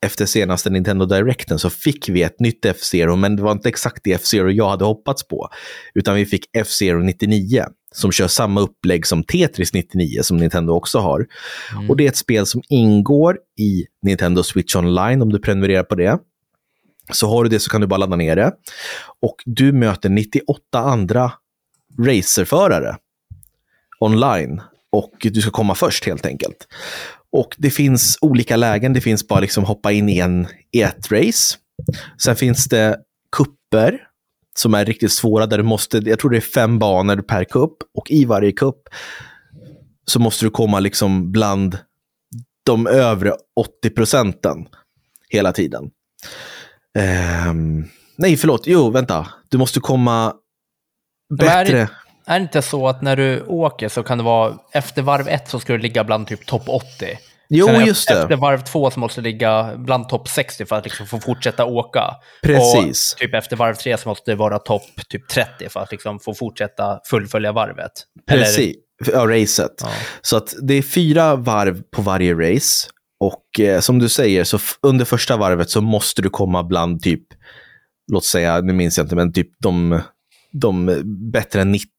[0.06, 4.04] efter senaste Nintendo Directen så fick vi ett nytt F-Zero, men det var inte exakt
[4.04, 5.50] det F-Zero jag hade hoppats på.
[5.94, 11.00] Utan vi fick F-Zero 99 som kör samma upplägg som Tetris 99 som Nintendo också
[11.00, 11.28] har.
[11.72, 11.90] Mm.
[11.90, 15.96] Och det är ett spel som ingår i Nintendo Switch Online om du prenumererar på
[15.96, 16.20] det.
[17.12, 18.52] Så har du det så kan du bara ladda ner det.
[19.22, 21.32] Och du möter 98 andra
[22.00, 22.98] racerförare
[24.00, 24.62] online
[24.92, 26.68] och du ska komma först helt enkelt.
[27.32, 28.94] Och det finns olika lägen.
[28.94, 31.58] Det finns bara liksom hoppa in i, en, i ett race.
[32.24, 33.00] Sen finns det
[33.38, 34.08] kupper
[34.58, 37.78] som är riktigt svåra där du måste, jag tror det är fem banor per kupp
[37.94, 38.82] och i varje kupp
[40.06, 41.78] så måste du komma liksom bland
[42.63, 44.67] de övre 80 procenten
[45.30, 45.84] hela tiden.
[47.50, 48.67] Um, nej, förlåt.
[48.67, 49.28] Jo, vänta.
[49.50, 50.34] Du måste komma
[51.38, 51.89] bättre.
[52.32, 55.50] Är, det inte så att när du åker så kan det vara efter varv ett
[55.50, 56.86] så ska du ligga bland typ topp 80?
[57.54, 58.22] Jo, Sen just det.
[58.22, 61.65] Efter varv två så måste du ligga bland topp 60 för att liksom få fortsätta
[61.65, 62.15] åka.
[62.44, 63.13] Precis.
[63.13, 66.20] Och typ efter varv tre så måste det vara topp typ 30 för att liksom
[66.20, 67.91] få fortsätta fullfölja varvet.
[68.28, 68.76] Precis,
[69.08, 69.17] Eller...
[69.17, 69.72] ja, racet.
[69.82, 69.89] Ja.
[70.22, 72.88] Så att det är fyra varv på varje race.
[73.20, 77.24] Och eh, som du säger, så under första varvet så måste du komma bland typ,
[78.12, 80.02] låt säga, nu minns jag inte, men typ de,
[80.52, 81.90] de bättre än 90.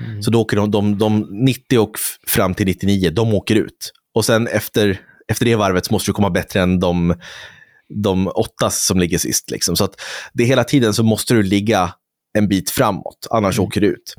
[0.00, 0.22] Mm.
[0.22, 1.92] Så då åker de, de, de 90 och
[2.26, 3.92] fram till 99, de åker ut.
[4.14, 7.14] Och sen efter, efter det varvet så måste du komma bättre än de,
[8.02, 9.50] de åtta som ligger sist.
[9.50, 9.76] Liksom.
[9.76, 10.00] Så att
[10.32, 11.94] det hela tiden så måste du ligga
[12.38, 13.66] en bit framåt, annars mm.
[13.66, 14.14] åker du ut.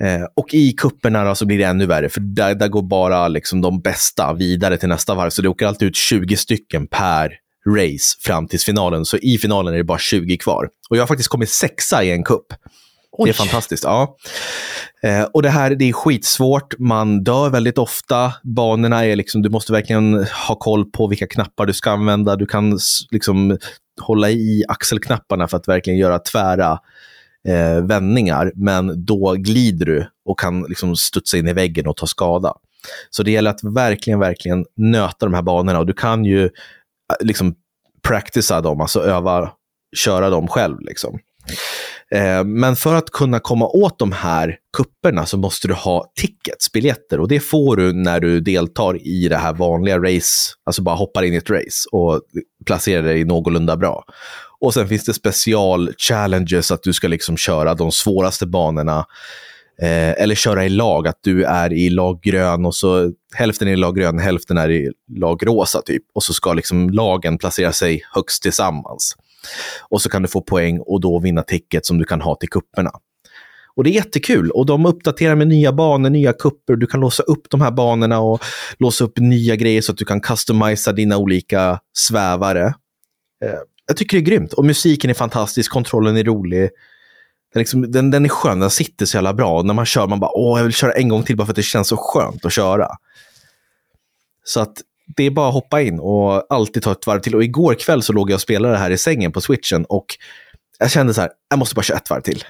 [0.00, 3.60] Eh, och i kupperna så blir det ännu värre, för där, där går bara liksom
[3.60, 5.30] de bästa vidare till nästa varv.
[5.30, 7.32] Så det åker alltid ut 20 stycken per
[7.76, 9.04] race fram till finalen.
[9.04, 10.68] Så i finalen är det bara 20 kvar.
[10.90, 12.46] Och jag har faktiskt kommit sexa i en kupp.
[13.12, 13.26] Oj.
[13.26, 13.84] Det är fantastiskt.
[13.84, 14.16] Ja.
[15.02, 16.78] Eh, och det här det är skitsvårt.
[16.78, 18.32] Man dör väldigt ofta.
[18.42, 22.36] Banorna är liksom, du måste verkligen ha koll på vilka knappar du ska använda.
[22.36, 22.78] Du kan
[23.10, 23.58] liksom
[24.00, 26.78] hålla i axelknapparna för att verkligen göra tvära
[27.48, 28.52] eh, vändningar.
[28.54, 32.54] Men då glider du och kan liksom studsa in i väggen och ta skada.
[33.10, 35.78] Så det gäller att verkligen, verkligen nöta de här banorna.
[35.78, 36.50] Och du kan ju
[37.10, 37.54] Eh, liksom
[38.02, 39.50] practica dem, alltså öva,
[39.96, 40.80] köra dem själv.
[40.80, 41.18] Liksom.
[42.10, 46.72] Eh, men för att kunna komma åt de här kupperna så måste du ha tickets,
[46.72, 47.20] biljetter.
[47.20, 51.22] Och det får du när du deltar i det här vanliga race, alltså bara hoppar
[51.22, 52.20] in i ett race och
[52.66, 54.04] placerar dig någorlunda bra.
[54.60, 59.06] Och sen finns det special challenges, att du ska liksom köra de svåraste banorna.
[59.82, 63.72] Eh, eller köra i lag, att du är i lag grön och så hälften är
[63.72, 66.02] i lag grön, hälften är i lag rosa typ.
[66.14, 69.16] Och så ska liksom lagen placera sig högst tillsammans.
[69.88, 72.48] Och så kan du få poäng och då vinna ticket som du kan ha till
[72.48, 72.90] kupperna.
[73.74, 74.50] Och det är jättekul.
[74.50, 76.76] Och de uppdaterar med nya banor, nya kupper.
[76.76, 78.42] Du kan låsa upp de här banorna och
[78.78, 82.66] låsa upp nya grejer så att du kan customisa dina olika svävare.
[83.44, 84.52] Eh, jag tycker det är grymt.
[84.52, 86.70] Och musiken är fantastisk, kontrollen är rolig.
[87.52, 89.58] Den, liksom, den, den är skön, den sitter så jävla bra.
[89.58, 91.52] Och när man kör, man bara åh, jag vill köra en gång till bara för
[91.52, 92.88] att det känns så skönt att köra.
[94.44, 94.72] Så att
[95.16, 97.34] det är bara att hoppa in och alltid ta ett varv till.
[97.34, 100.06] Och igår kväll så låg jag och spelade här i sängen på switchen och
[100.78, 102.44] jag kände så här, jag måste bara köra ett varv till.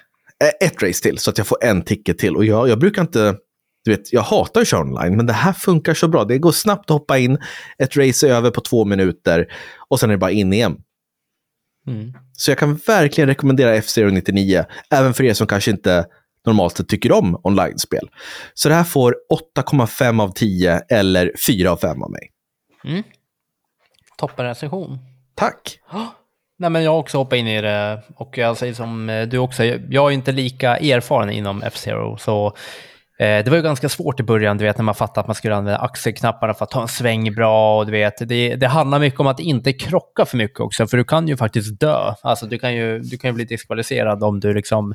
[0.44, 2.36] Eh, ett race till så att jag får en ticket till.
[2.36, 3.36] Och jag, jag brukar inte,
[3.84, 6.24] du vet, jag hatar att köra online, men det här funkar så bra.
[6.24, 7.38] Det går snabbt att hoppa in,
[7.78, 9.46] ett race är över på två minuter
[9.88, 10.76] och sen är det bara in igen.
[11.86, 12.12] Mm.
[12.32, 16.06] Så jag kan verkligen rekommendera F-Zero 99, även för er som kanske inte
[16.46, 18.10] normalt sett tycker om online-spel.
[18.54, 19.16] Så det här får
[19.56, 22.30] 8,5 av 10 eller 4 av 5 av mig.
[22.84, 23.02] Mm.
[24.16, 24.98] Toppen recension.
[25.34, 25.78] Tack!
[26.58, 29.38] Nej, men jag har också hoppat in i det och jag säger som eh, du
[29.38, 32.56] också, jag är inte lika erfaren inom F-Zero, så
[33.20, 35.54] det var ju ganska svårt i början, du vet, när man fattade att man skulle
[35.54, 39.20] använda axelknapparna för att ta en sväng bra och du vet, det, det handlar mycket
[39.20, 42.14] om att inte krocka för mycket också, för du kan ju faktiskt dö.
[42.22, 44.94] Alltså du kan ju, du kan ju bli diskvalificerad om du liksom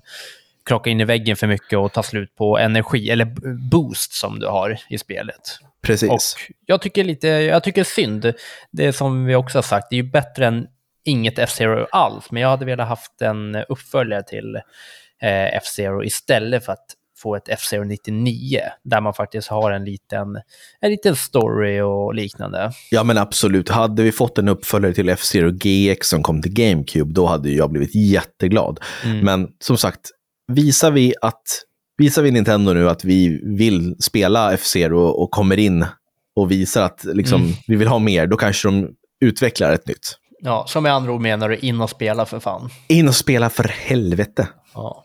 [0.66, 3.26] krockar in i väggen för mycket och tar slut på energi, eller
[3.70, 5.58] boost som du har i spelet.
[5.82, 6.10] Precis.
[6.10, 6.20] Och
[6.66, 8.34] jag tycker lite, jag tycker synd,
[8.72, 10.68] det som vi också har sagt, det är ju bättre än
[11.04, 14.56] inget F-Zero alls, men jag hade velat haft en uppföljare till
[15.22, 16.86] eh, F-Zero istället för att
[17.18, 20.28] få ett F-Zero 99, där man faktiskt har en liten,
[20.82, 22.72] en liten story och liknande.
[22.92, 23.70] Ja, men absolut.
[23.70, 27.72] Hade vi fått en uppföljare till F-Zero GX som kom till GameCube, då hade jag
[27.72, 28.80] blivit jätteglad.
[29.04, 29.20] Mm.
[29.20, 30.02] Men som sagt,
[30.48, 31.44] visar vi, att,
[31.98, 35.86] visar vi Nintendo nu att vi vill spela F-Zero och kommer in
[36.36, 37.54] och visar att liksom, Mm.
[37.68, 38.90] vi vill ha mer, då kanske de
[39.22, 40.18] utvecklar ett nytt.
[40.40, 42.70] Ja, som med andra ord menar du in och spela för fan.
[42.88, 44.48] In och spela för helvete.
[44.74, 45.04] Ja.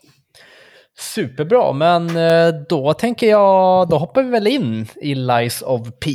[0.99, 6.11] Superbra, men eh, då tänker jag, då hoppar vi väl in i Lies of P.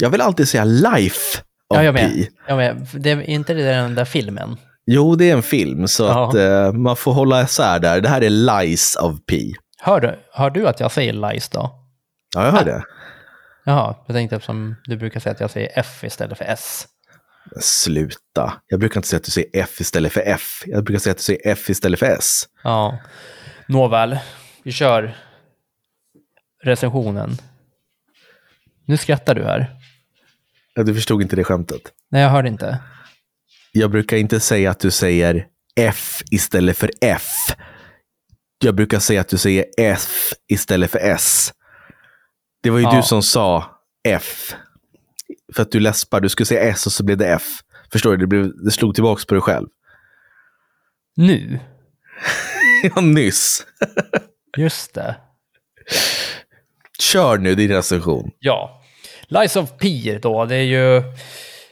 [0.00, 1.38] Jag vill alltid säga Life
[1.68, 2.10] of Ja, jag med.
[2.12, 2.28] Pi.
[2.48, 2.86] Jag med.
[2.94, 4.56] Det är inte det den där filmen?
[4.86, 6.28] Jo, det är en film, så Ja.
[6.28, 8.00] att eh, man får hålla isär där.
[8.00, 9.54] Det här är Lies of Pi.
[9.80, 11.70] Hör du, hör du att jag säger Lies då?
[12.34, 12.82] Ja, jag hör det.
[13.64, 16.86] Jaha, jag tänkte eftersom du brukar säga att jag säger F istället för S.
[17.60, 18.52] Sluta.
[18.68, 20.62] Jag brukar inte säga att du säger F istället för F.
[20.66, 22.42] Jag brukar säga att du säger F istället för S.
[22.64, 22.98] Ja,
[23.68, 24.18] nåväl.
[24.62, 25.16] Vi kör
[26.62, 27.36] recensionen.
[28.84, 29.74] Nu skrattar du här.
[30.74, 31.82] Ja, du förstod inte det skämtet.
[32.10, 32.78] Nej, jag hörde inte.
[33.72, 37.26] Jag brukar inte säga att du säger F istället för F.
[38.58, 41.52] Jag brukar säga att du säger F istället för S.
[42.62, 42.96] Det var ju Ja.
[42.96, 43.64] du som sa
[44.08, 44.54] F.
[45.54, 46.20] För att du läspar.
[46.20, 47.42] Du skulle säga S och så blev det F.
[47.92, 48.16] Förstår du?
[48.16, 49.66] Det, blev, det slog tillbaka på dig själv.
[51.16, 51.60] Nu?
[52.94, 53.66] Ja, nyss.
[54.56, 55.16] Just det.
[56.98, 58.30] Kör nu din recension.
[58.38, 58.82] Ja.
[59.28, 61.02] Lies of P då, det är ju...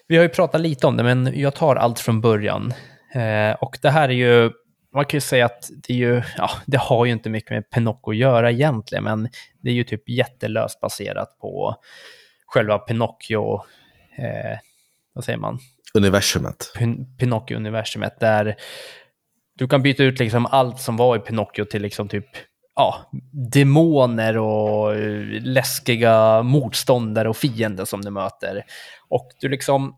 [0.08, 2.74] Vi har ju pratat lite om det, men jag tar allt från början.
[3.14, 4.50] Eh, och det här är ju...
[4.94, 6.22] Man kan ju säga att det är ju...
[6.36, 9.28] Ja, det har ju inte mycket med Pinocchio att göra egentligen, men
[9.62, 11.76] det är ju typ jättelöst baserat på
[12.46, 13.54] själva Pinocchio...
[14.18, 14.58] Eh,
[15.12, 15.58] vad säger man?
[15.94, 16.72] Universumet.
[16.78, 18.56] Pin- Pinocchio-universumet där
[19.58, 22.26] du kan byta ut liksom allt som var i Pinocchio till liksom typ
[22.74, 23.10] ja,
[23.52, 28.64] demoner och eh, läskiga motståndare och fiender som du möter.
[29.08, 29.96] Och du liksom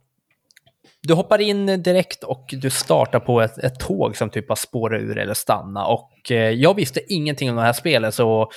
[1.03, 5.01] du hoppar in direkt och du startar på ett, ett tåg som typ har spårat
[5.01, 5.87] ur eller stanna.
[5.87, 8.51] Och eh, jag visste ingenting om det här spelet så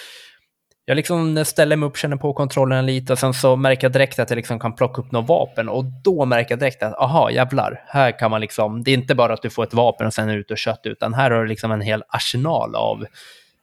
[0.86, 4.20] jag liksom ställer mig upp, känner på kontrollen lite och sen så märker jag direkt
[4.20, 7.32] att jag liksom kan plocka upp något vapen och då märker jag direkt att aha,
[7.32, 10.14] jävlar, här kan man liksom, det är inte bara att du får ett vapen och
[10.14, 13.06] sen är du ute och kött utan här har du liksom en hel arsenal av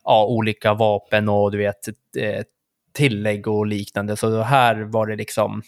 [0.04, 2.42] ja, olika vapen och du vet eh,
[2.94, 4.16] tillägg och liknande.
[4.16, 5.62] Så här var det liksom,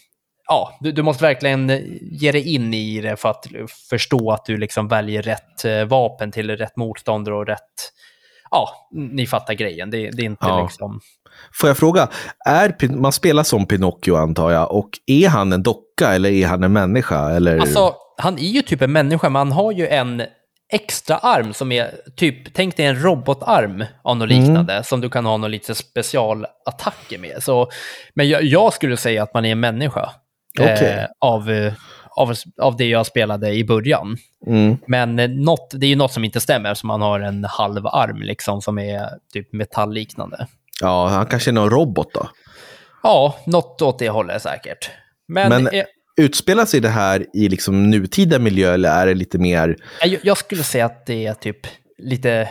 [0.47, 1.69] ja, du, du måste verkligen
[2.01, 3.47] ge dig in i det för att
[3.89, 7.91] förstå att du liksom väljer rätt eh, vapen till rätt motståndare och rätt,
[8.51, 9.89] ja, ni fattar grejen.
[9.89, 10.63] Det, det är inte Ja.
[10.63, 11.01] liksom...
[11.53, 12.09] Får jag fråga,
[12.45, 16.63] är, man spelar som Pinocchio antar jag, och är han en docka eller är han
[16.63, 17.29] en människa?
[17.29, 17.59] Eller?
[17.59, 20.23] Alltså, han är ju typ en människa, men han har ju en
[20.71, 25.25] extra arm som är typ, tänk dig en robotarm av något liknande, som du kan
[25.25, 27.43] ha några lite specialattacker med.
[27.43, 27.69] Så,
[28.13, 30.09] men jag, jag skulle säga att man är en människa
[30.59, 30.87] Okej.
[30.87, 31.71] eh, av,
[32.09, 34.17] av, av det jag spelade i början.
[34.47, 34.77] Mm.
[34.87, 37.87] Men eh, något, det är ju något som inte stämmer, som man har en halv
[37.87, 40.47] arm liksom, som är typ metallliknande.
[40.81, 42.29] Ja, han kanske är någon robot då.
[43.03, 44.89] Ja, något åt det hållet säkert.
[45.27, 45.83] Men, Men- eh,
[46.17, 49.75] Utspelar sig det här i liksom nutida miljö eller är det lite mer...
[50.01, 51.57] Jag, jag skulle säga att det är typ
[51.97, 52.49] lite,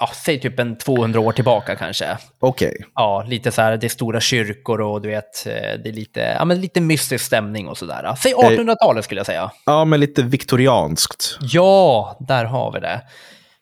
[0.00, 2.18] ja, säg typ en 200 år tillbaka kanske.
[2.40, 2.76] Okej.
[2.94, 6.20] Ja, lite så här, det är stora kyrkor och du vet, eh, det är lite,
[6.20, 8.14] ja, men lite mystisk stämning och sådär.
[8.18, 9.50] Säg 1800-talet skulle jag säga.
[9.66, 11.38] Ja, men lite viktorianskt.
[11.40, 13.00] Ja, där har vi det.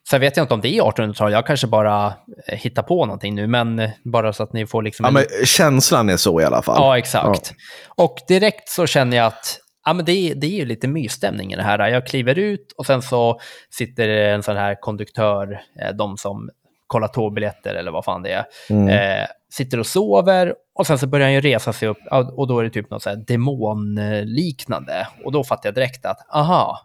[0.09, 2.13] Sen vet jag inte om det är 1800-talet, jag kanske bara
[2.47, 5.03] eh, hittar på någonting nu, men eh, bara så att ni får liksom...
[5.03, 6.75] Ja, en- men känslan är så i alla fall.
[6.79, 7.53] Ja, exakt.
[7.87, 11.53] Och direkt så känner jag att ja, men det, är, det är ju lite mysstämning
[11.53, 11.87] i det här.
[11.89, 16.49] Jag kliver ut och sen så sitter en sån här konduktör, eh, de som
[16.87, 18.87] kollar tågbiljetter eller vad fan det är, Mm.
[18.89, 22.47] eh, sitter och sover och sen så börjar han ju resa sig upp ja, och
[22.47, 25.07] då är det typ något så här demonliknande.
[25.25, 26.79] Och då fattar jag direkt att, aha,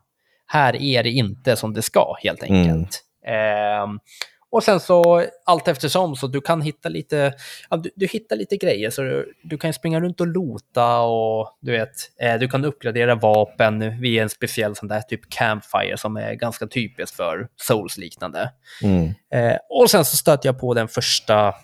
[0.46, 3.00] här är det inte som det ska helt enkelt.
[3.24, 3.98] Ehm,
[4.54, 7.34] och sen så allt eftersom så du kan hitta lite,
[7.70, 11.58] ja, du, du hittar lite grejer så du, du kan springa runt och lota och
[11.60, 16.16] du vet, eh, du kan uppgradera vapen via en speciell sån där typ campfire som
[16.16, 18.50] är ganska typiskt för souls-liknande.
[18.82, 19.14] Mm.
[19.34, 21.54] Eh, och sen så stöter jag på den första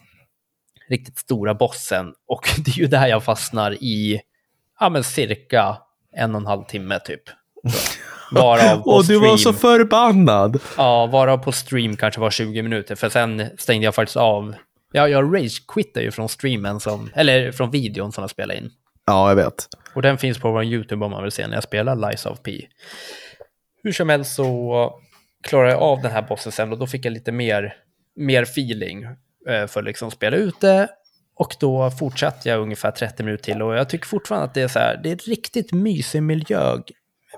[0.89, 4.21] riktigt stora bossen och det är ju där jag fastnar i,
[4.81, 5.77] ja men cirka
[6.13, 7.23] en och en halv timme typ.
[8.33, 10.61] Varav på Och du var så stream- förbannad.
[10.77, 14.55] Ja, varav på stream kanske var 20 minuter, för sen stängde jag faktiskt av.
[14.93, 18.71] Ja, jag rage-quittade ju från streamen, som, eller från videon som jag spelade in.
[19.07, 19.67] Ja, jag vet.
[19.95, 22.43] Och den finns på vår YouTube om man vill se när jag spelar Lies of
[22.43, 22.67] P.
[23.83, 24.93] Hur som helst så
[25.49, 27.75] klarade jag av den här bossen sen och då fick jag lite mer,
[28.17, 29.05] mer feeling
[29.49, 30.89] eh, för att liksom spela ute.
[31.37, 34.69] Och då fortsatte jag ungefär 30 minuter till och jag tycker fortfarande att det är
[34.69, 36.77] så här, det är riktigt mysig miljö,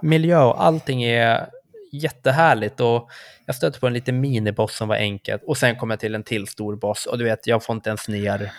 [0.03, 1.47] miljö och allting är
[1.93, 3.11] jättehärligt och
[3.47, 6.23] jag stötte på en liten miniboss som var enkelt och sen kom jag till en
[6.23, 8.53] till stor boss och du vet, jag får inte ens ner,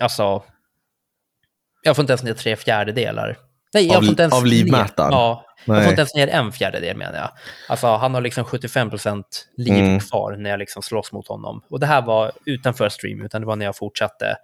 [0.00, 0.42] alltså,
[1.82, 3.38] jag får inte ens ner tre fjärdedelar.
[3.74, 5.10] Nej, jag Av- får inte ens av livmätaren?
[5.10, 5.82] Ner, ja, jag Nej.
[5.82, 7.30] får inte ens ner en fjärdedel menar jag.
[7.68, 9.24] Alltså han har liksom 75%
[9.56, 10.00] liv Mm.
[10.00, 11.62] kvar när jag liksom slåss mot honom.
[11.70, 14.36] Och det här var utanför stream, utan det var när jag fortsatte.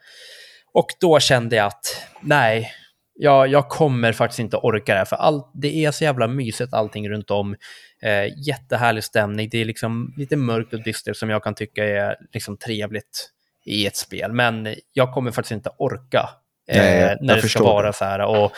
[0.75, 2.73] Och då kände jag att nej,
[3.15, 6.75] jag, jag kommer faktiskt inte orka det här, för allt, det är så jävla mysigt
[6.75, 7.57] allting runt om.
[8.03, 12.17] Eh, jättehärlig stämning, det är liksom lite mörkt och dystert som jag kan tycka är
[12.33, 13.31] liksom trevligt
[13.65, 14.33] i ett spel.
[14.33, 16.31] Men jag kommer faktiskt inte orka
[16.69, 17.93] eh, Nej, när det ska vara det.
[17.93, 18.21] så här.
[18.21, 18.53] Och,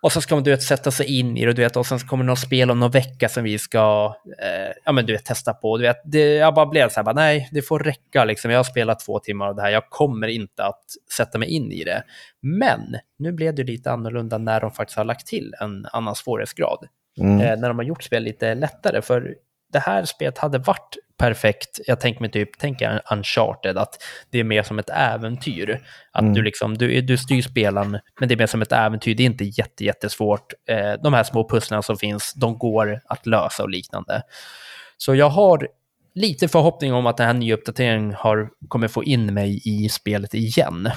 [0.00, 1.98] och så ska man du vet, sätta sig in i det, du vet, och sen
[1.98, 5.24] kommer det något spel om någon vecka som vi ska eh, ja, men, du vet,
[5.24, 5.78] testa på.
[5.78, 8.24] Du vet, det, jag bara blev så här, bara, nej, det får räcka.
[8.24, 8.50] Liksom.
[8.50, 10.84] Jag har spelat två timmar av det här, jag kommer inte att
[11.16, 12.02] sätta mig in i det.
[12.42, 12.80] Men
[13.18, 16.86] nu blev det lite annorlunda när de faktiskt har lagt till en annan svårighetsgrad.
[17.20, 17.40] Mm.
[17.40, 19.34] Eh, när de har gjort spel lite lättare, för
[19.72, 21.80] det här spelet hade varit perfekt.
[21.86, 25.80] Jag tänker mig typ, tänker Uncharted, att det är mer som ett äventyr.
[26.12, 26.34] Att Mm.
[26.34, 29.14] du liksom, du, du styr spelaren, men det är mer som ett äventyr.
[29.14, 30.52] Det är inte jätte, jättesvårt.
[30.68, 34.22] Eh, de här små pusslarna som finns, de går att lösa och liknande.
[34.96, 35.68] Så jag har
[36.14, 40.34] lite förhoppning om att den här nya uppdateringen har, kommer få in mig i spelet
[40.34, 40.90] igen.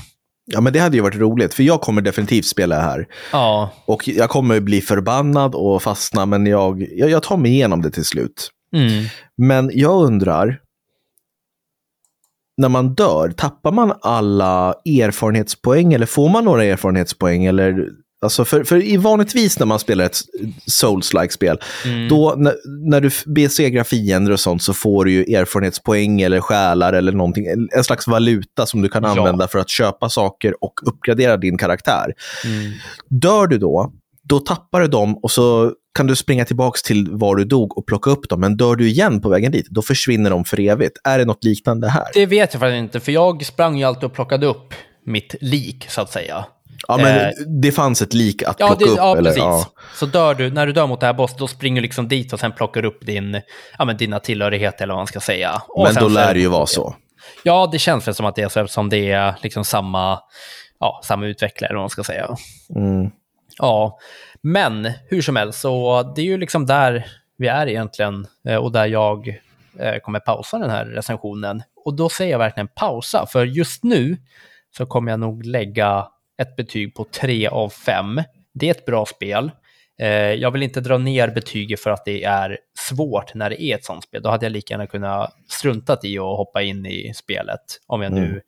[0.46, 3.08] Ja, men det hade ju varit roligt, för jag kommer definitivt spela det här.
[3.32, 7.82] Ja, Och jag kommer bli förbannad och fastna, men jag, jag, jag tar mig igenom
[7.82, 8.50] det till slut.
[8.76, 9.06] Mm.
[9.38, 10.60] Men jag undrar,
[12.58, 17.46] när man dör, tappar man alla erfarenhetspoäng eller får man några erfarenhetspoäng?
[17.46, 17.88] Eller,
[18.22, 20.18] alltså för, för i vanligtvis när man spelar ett
[20.66, 22.08] Souls-like spel, Mm.
[22.10, 22.56] då när,
[22.90, 27.46] när du besegrar fiender och sånt så får du ju erfarenhetspoäng eller själar eller någonting,
[27.76, 29.10] en slags valuta som du kan Ja.
[29.10, 32.14] använda för att köpa saker och uppgradera din karaktär.
[32.46, 32.72] Mm.
[33.10, 37.36] Dör du då, då tappar du dem och så kan du springa tillbaka till var
[37.36, 38.39] du dog och plocka upp dem.
[38.39, 40.97] Men dör du igen på vägen dit, då försvinner de för evigt.
[41.04, 42.06] Är det något liknande här?
[42.13, 44.73] Det vet jag faktiskt inte, för jag sprang ju alltid och plockade upp
[45.06, 46.45] mitt lik, så att säga.
[46.88, 47.30] Ja, men eh,
[47.62, 48.97] det fanns ett lik att Ja, plocka det, upp.
[48.97, 49.43] ja eller, precis.
[49.43, 49.65] Ja.
[49.95, 52.34] Så dör du, när du dör mot det här boss, då springer du liksom dit
[52.34, 53.41] och sen plockar upp din,
[53.78, 55.62] ja, men dina tillhörigheter, eller vad man ska säga.
[55.67, 56.95] Och Men då lär det ju vara så.
[57.43, 60.19] Ja, det känns väl som att det är så, eftersom det är liksom samma,
[60.80, 62.36] ja, samma utvecklare, eller vad man ska säga.
[62.75, 63.12] Mm.
[63.58, 63.97] Ja,
[64.41, 67.06] men hur som helst, så det är ju liksom där
[67.38, 69.28] vi är egentligen eh, och där jag
[69.80, 71.63] eh, kommer pausa den här recensionen.
[71.86, 74.17] Och då säger jag verkligen pausa, för just nu
[74.78, 76.08] så kommer jag nog lägga
[76.41, 78.21] ett betyg på 3 av 5.
[78.54, 79.52] Det är ett bra spel.
[79.99, 82.58] Eh, Jag vill inte dra ner betyget för att det är
[82.89, 84.21] svårt när det är ett sånt spel.
[84.21, 88.12] Då hade jag lika gärna kunnat struntat i och hoppa in i spelet, om jag
[88.12, 88.39] nu Mm.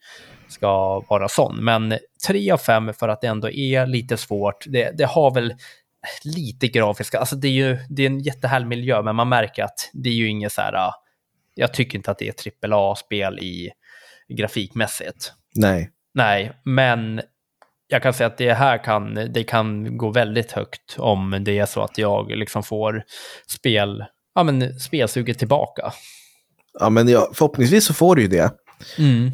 [0.48, 1.64] ska vara sån.
[1.64, 1.94] Men
[2.28, 4.66] 3 av 5 för att det ändå är lite svårt.
[4.68, 5.54] Det, det har väl
[6.24, 9.90] lite grafiska, alltså det är ju det är en jättehärlig miljö, men man märker att
[9.94, 10.94] det är ju inget så här, äh,
[11.56, 13.72] jag tycker inte att det är ett AAA-spel i
[14.38, 15.34] grafikmässigt.
[15.56, 15.90] Nej.
[16.14, 17.22] Nej, men
[17.88, 21.66] jag kan säga att det här kan, det kan gå väldigt högt om det är
[21.66, 23.04] så att jag liksom får
[23.48, 25.94] spel, ja men spelsuget tillbaka.
[26.80, 28.52] Ja, men ja, förhoppningsvis så får du ju det.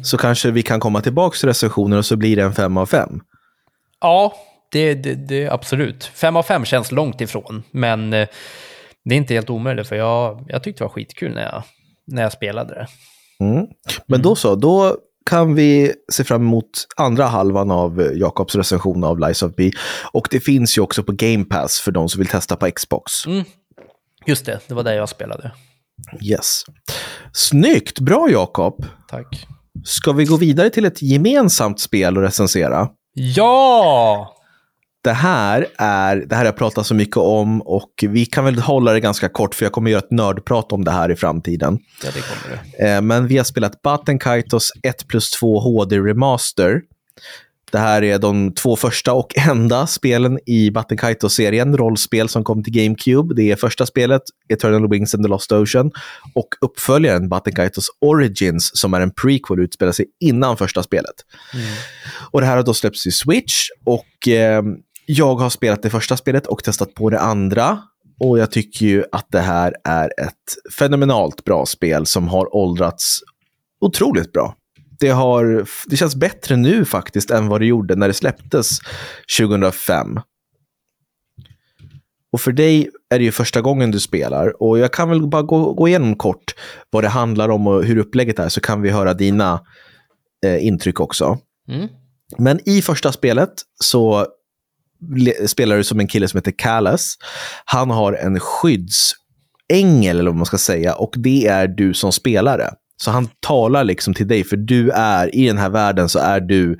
[0.04, 2.86] Så kanske vi kan komma tillbaka till recensioner och så blir det en fem av
[2.86, 3.20] fem.
[4.00, 4.34] Ja,
[4.72, 6.04] det, det, det absolut.
[6.04, 8.28] Fem av fem känns långt ifrån, men eh,
[9.04, 11.62] det är inte helt omöjligt för jag, jag tyckte det var skitkul när jag,
[12.06, 12.86] när jag spelade det.
[13.44, 13.66] Mm.
[14.06, 14.96] Men då så, då
[15.30, 19.70] kan vi se fram emot andra halvan av eh, Jakobs recension av Lies of P.
[20.12, 23.26] Och det finns ju också på Game Pass för de som vill testa på Xbox.
[23.26, 23.44] Mm.
[24.26, 25.52] Just det, det var där jag spelade.
[26.22, 26.62] Yes.
[27.32, 28.84] Snyggt, bra Jakob.
[29.08, 29.46] Tack.
[29.84, 32.88] Ska vi gå vidare till ett gemensamt spel och recensera?
[33.14, 34.34] Ja!
[35.04, 38.58] Det här är, det här har jag pratat så mycket om och vi kan väl
[38.58, 41.78] hålla det ganska kort för jag kommer göra ett nördprat om det här i framtiden.
[42.04, 42.84] Ja, det kommer du.
[42.86, 46.80] Eh, men vi har spelat Batten Kaitos 1 plus 2 HD Remaster.
[47.72, 52.64] Det här är de två första och enda spelen i Batten Kaitos-serien, rollspel som kom
[52.64, 53.34] till GameCube.
[53.34, 55.90] Det är första spelet, Eternal Wings and the Lost Ocean,
[56.34, 61.14] och uppföljaren Batten Kaitos Origins, som är en prequel, utspelar sig innan första spelet.
[61.54, 61.66] Mm.
[62.30, 64.62] Och Det här har då släppts i Switch och eh,
[65.10, 67.78] jag har spelat det första spelet och testat på det andra.
[68.20, 73.20] Och jag tycker ju att det här är ett fenomenalt bra spel som har åldrats
[73.80, 74.54] otroligt bra.
[75.00, 78.78] Det, har, det känns bättre nu faktiskt än vad det gjorde när det släpptes
[79.38, 80.20] 2005.
[82.32, 84.62] Och för dig är det ju första gången du spelar.
[84.62, 86.54] Och jag kan väl bara gå, gå igenom kort
[86.90, 89.60] vad det handlar om och hur upplägget är, så kan vi höra dina
[90.44, 91.38] eh, intryck också.
[91.68, 91.88] Mm.
[92.38, 93.52] Men i första spelet
[93.84, 94.26] så
[95.46, 97.14] spelar du som en kille som heter Callas.
[97.64, 102.70] Han har en skyddsängel, eller vad man ska säga, och det är du som spelare.
[102.96, 106.40] Så han talar liksom till dig, för du är, i den här världen så är
[106.40, 106.78] du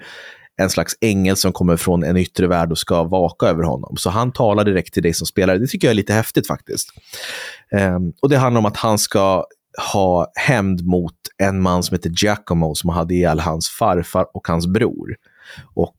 [0.61, 3.97] en slags ängel som kommer från en yttre värld och ska vaka över honom.
[3.97, 5.59] Så han talar direkt till dig som spelare.
[5.59, 6.89] Det tycker jag är lite häftigt faktiskt.
[7.73, 9.45] Um, och det handlar om att han ska
[9.93, 14.67] ha hämnd mot en man som heter Giacomo som hade ihjäl hans farfar och hans
[14.67, 15.17] bror.
[15.75, 15.97] Och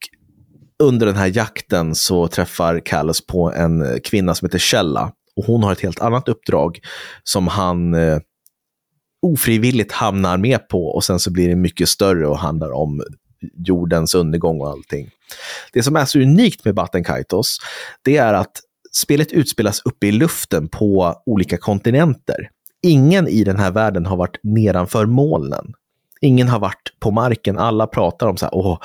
[0.84, 5.12] under den här jakten så träffar Callus på en eh, kvinna som heter Shella.
[5.36, 6.80] Och hon har ett helt annat uppdrag
[7.24, 8.20] som han eh,
[9.22, 13.02] ofrivilligt hamnar med på och sen så blir det mycket större och handlar om
[13.68, 15.10] jordens undergång och allting.
[15.74, 17.58] Det som är så unikt med Batten Kaitos,
[18.02, 18.52] det är att
[18.92, 22.50] spelet utspelas uppe i luften på olika kontinenter.
[22.84, 25.74] Ingen i den här världen har varit nedanför molnen.
[26.22, 27.58] Ingen har varit på marken.
[27.58, 28.80] Alla pratar om så här, åh,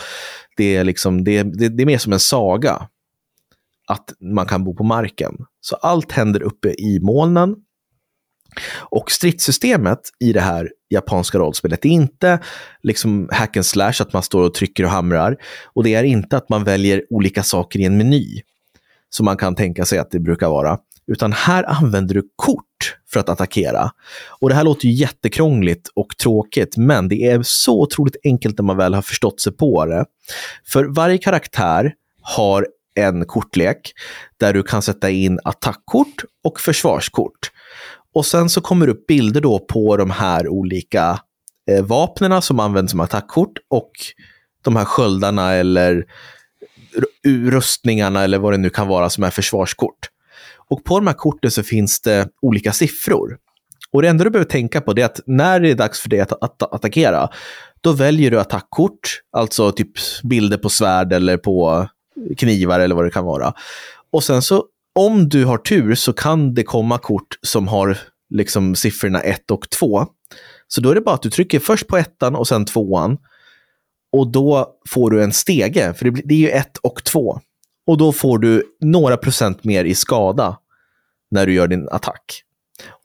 [0.57, 2.89] det är, liksom, det, det, det är mer som en saga
[3.87, 5.35] att man kan bo på marken.
[5.61, 7.57] Så allt händer uppe i molnen.
[8.79, 12.39] Och stridssystemet i det här japanska rollspelet är inte
[12.83, 15.37] liksom hack and slash, att man står och trycker och hamrar.
[15.75, 18.43] Och det är inte att man väljer olika saker i en meny,
[19.11, 20.79] som man kan tänka sig att det brukar vara.
[21.07, 22.65] Utan här använder du kort
[23.15, 23.91] för att attackera.
[24.41, 28.65] Och det här låter ju jättekrångligt och tråkigt, men det är så otroligt enkelt när
[28.65, 30.05] man väl har förstått sig på det.
[30.67, 31.93] För varje karaktär
[32.23, 33.93] har en kortlek
[34.37, 37.51] där du kan sätta in attackkort och försvarskort.
[38.15, 41.21] Och sen så kommer det upp bilder då på de här olika
[41.71, 43.93] eh, vapnena som används som attackkort och
[44.65, 46.05] de här sköldarna eller
[47.27, 50.09] rustningarna eller vad det nu kan vara som är försvarskort.
[50.71, 53.39] Och på de här korten så finns det olika siffror.
[53.93, 56.21] Och det enda du behöver tänka på är att när det är dags för dig
[56.21, 57.29] att, att, att attackera,
[57.81, 59.93] då väljer du attackkort, alltså typ
[60.23, 61.89] bilder på svärd eller på
[62.37, 63.55] knivar eller vad det kan vara.
[64.13, 67.99] Och sen så, om du har tur så kan det komma kort som har
[68.31, 70.07] liksom siffrorna 1 och 2.
[70.69, 73.19] Så då är det bara att du trycker först på ettan och sen tvåan.
[74.13, 77.41] Och då får du en stege, för det, det är ju 1 och 2.
[77.87, 80.59] Och då får du några procent mer i skada
[81.31, 82.43] när du gör din attack.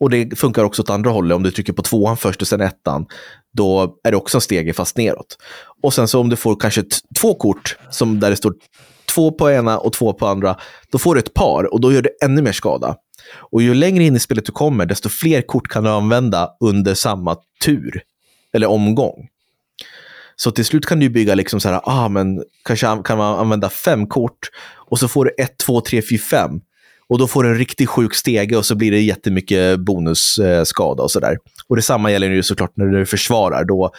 [0.00, 1.36] Och det funkar också åt andra hållet.
[1.36, 3.06] Om du trycker på tvåan först och sen ettan,
[3.52, 5.38] då är det också en stege fast neråt.
[5.82, 6.84] Och sen så om du får kanske
[7.20, 8.54] två kort som där det står
[9.14, 10.56] två på ena och två på andra,
[10.92, 12.96] då får du ett par och då gör det ännu mer skada.
[13.34, 16.94] Och ju längre in i spelet du kommer, desto fler kort kan du använda under
[16.94, 18.02] samma tur
[18.52, 19.28] eller omgång.
[20.42, 23.70] Så till slut kan du bygga liksom så här, ah, men kanske kan man använda
[23.70, 26.60] fem kort och så får du ett, två, tre, fyra, fem.
[27.08, 31.04] Och då får du en riktigt sjuk stege och så blir det jättemycket bonusskada eh,
[31.04, 31.38] och sådär.
[31.68, 33.64] Och detsamma gäller ju såklart när du försvarar.
[33.64, 33.90] Då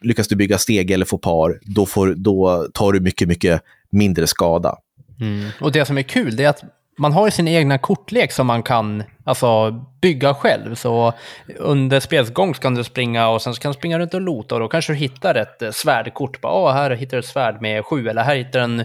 [0.00, 4.26] lyckas du bygga stege eller få par, då, får, då tar du mycket, mycket mindre
[4.26, 4.76] skada.
[5.20, 5.50] Mm.
[5.60, 6.62] Och det som är kul, det är att
[6.96, 9.70] man har ju sin egna kortlek som man kan alltså,
[10.00, 10.74] bygga själv.
[10.74, 11.12] Så
[11.56, 14.54] under spelets gång kan du springa och sen så kan du springa runt och lota
[14.54, 16.40] och då kanske du hittar ett eh, svärdkort.
[16.40, 18.80] Bara, oh, här hittar du ett svärd med sju eller här hittar du en,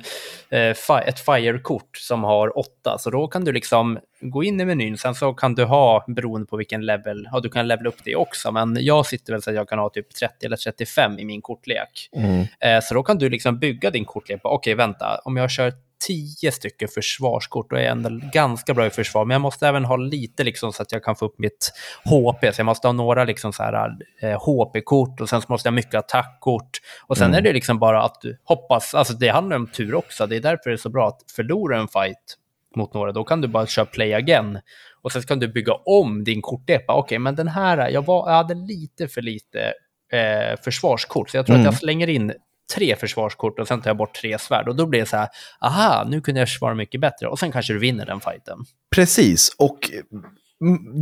[0.49, 2.97] eh, ett fire-kort som har åtta.
[2.99, 4.97] Så då kan du liksom gå in i menyn.
[4.97, 8.15] Sen så kan du ha, beroende på vilken level, ja du kan levela upp det
[8.15, 8.51] också.
[8.51, 11.41] Men jag sitter väl så att jag kan ha typ 30 eller 35 i min
[11.41, 12.09] kortlek.
[12.15, 12.45] Mm.
[12.59, 14.39] Eh, så då kan du liksom bygga din kortlek.
[14.43, 15.73] Okej, okay, vänta, om jag kör
[16.07, 19.25] tio stycken försvarskort och är ändå ganska bra i försvar.
[19.25, 21.71] Men jag måste även ha lite liksom så att jag kan få upp mitt
[22.03, 22.55] HP.
[22.55, 25.71] Så jag måste ha några liksom så här eh, HP-kort och sen så måste jag
[25.71, 26.69] ha mycket attackkort.
[27.07, 27.37] Och sen mm.
[27.37, 30.27] är det liksom bara att du hoppas, alltså det handlar om tur också.
[30.27, 32.37] Det är därför det är så bra att förlora en fight
[32.75, 34.59] mot några, då kan du bara köra play again.
[35.01, 36.93] Och sen kan du bygga om din kortdepa.
[36.93, 39.73] Okej, okay, men den här, jag, var, jag hade lite för lite
[40.11, 41.67] eh, försvarskort, så jag tror mm.
[41.67, 42.33] att jag slänger in
[42.75, 44.67] tre försvarskort och sen tar jag bort tre svärd.
[44.67, 45.27] Och då blir det så här,
[45.61, 47.27] aha, nu kunde jag försvara mycket bättre.
[47.27, 48.57] Och sen kanske du vinner den fighten.
[48.95, 49.91] Precis, och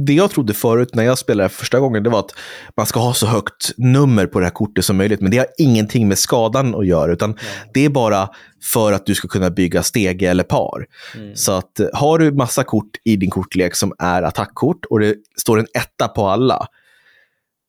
[0.06, 2.36] det jag trodde förut när jag spelade första gången, det var att
[2.78, 5.22] man ska ha så högt nummer på det här kortet som möjligt.
[5.22, 7.44] Men det har ingenting med skadan att göra, utan mm.
[7.74, 8.30] det är bara
[8.74, 10.86] för att du ska kunna bygga stege eller par.
[11.16, 11.36] Mm.
[11.36, 15.16] Så att eh, har du massa kort i din kortlek som är attackkort och det
[15.36, 16.68] står en etta på alla,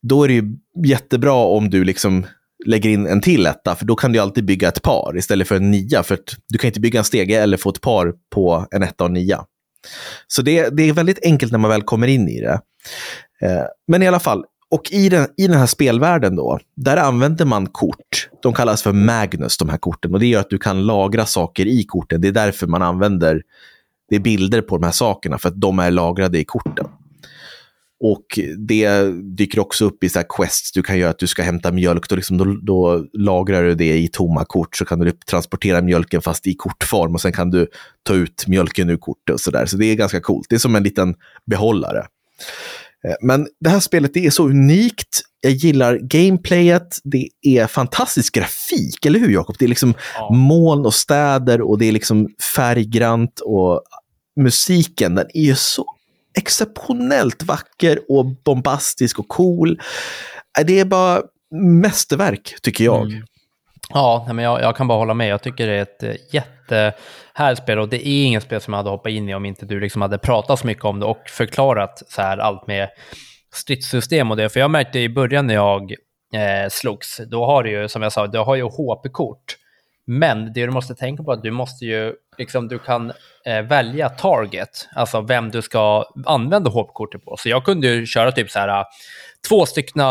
[0.01, 0.43] då är det ju
[0.85, 2.25] jättebra om du liksom
[2.65, 5.55] lägger in en till etta, för då kan du alltid bygga ett par istället för
[5.55, 6.03] en nia.
[6.03, 9.11] För du kan inte bygga en stege eller få ett par på en etta och
[9.11, 9.45] nia.
[10.27, 12.61] Så det, det är väldigt enkelt när man väl kommer in i det.
[13.41, 17.45] Eh, men i alla fall, och i den, i den här spelvärlden då, där använder
[17.45, 18.29] man kort.
[18.41, 20.13] De kallas för Magnus, de här korten.
[20.13, 22.21] Och det gör att du kan lagra saker i korten.
[22.21, 23.41] Det är därför man använder
[24.09, 26.85] det är bilder på de här sakerna, för att de är lagrade i korten.
[27.99, 31.71] Och det dyker också upp i så quests du kan göra, att du ska hämta
[31.71, 32.09] mjölk.
[32.09, 36.21] Då, liksom, då, då, lagrar du det i tomma kort, så kan du transportera mjölken
[36.21, 37.67] fast i kortform och sen kan du
[38.03, 39.65] ta ut mjölken ur kortet och sådär.
[39.65, 40.47] Så det är ganska coolt.
[40.49, 41.99] Det är som en liten behållare.
[43.07, 45.21] Eh, men det här spelet det är så unikt.
[45.41, 46.97] Jag gillar gameplayet.
[47.03, 49.55] Det är fantastisk grafik, eller hur Jakob?
[49.59, 50.33] Det är liksom ja.
[50.33, 53.83] moln och städer och det är liksom färggrant och
[54.39, 55.85] musiken, den är ju så
[56.37, 59.79] exceptionellt vacker och bombastisk och cool.
[60.59, 61.21] Äh, det är bara
[61.81, 63.05] mästerverk, tycker jag.
[63.05, 63.23] Mm.
[63.93, 65.27] Ja, men jag, jag, kan bara hålla med.
[65.27, 68.77] Jag tycker det är ett eh, jättehärligt spel och det är inget spel som jag
[68.77, 71.29] hade hoppat in i om inte du liksom hade pratat så mycket om det och
[71.29, 72.89] förklarat så här allt med
[73.53, 74.49] stridssystem och det.
[74.49, 75.91] För jag märkte i början när jag
[76.33, 79.57] eh, slogs, då har du ju, som jag sa, du har ju HP-kort.
[80.05, 83.13] Men det du måste tänka på är att du måste ju, liksom, du kan
[83.45, 87.37] eh, välja target, alltså vem du ska använda HP-kortet på.
[87.37, 88.85] Så jag kunde ju köra typ så här,
[89.47, 90.01] två stycken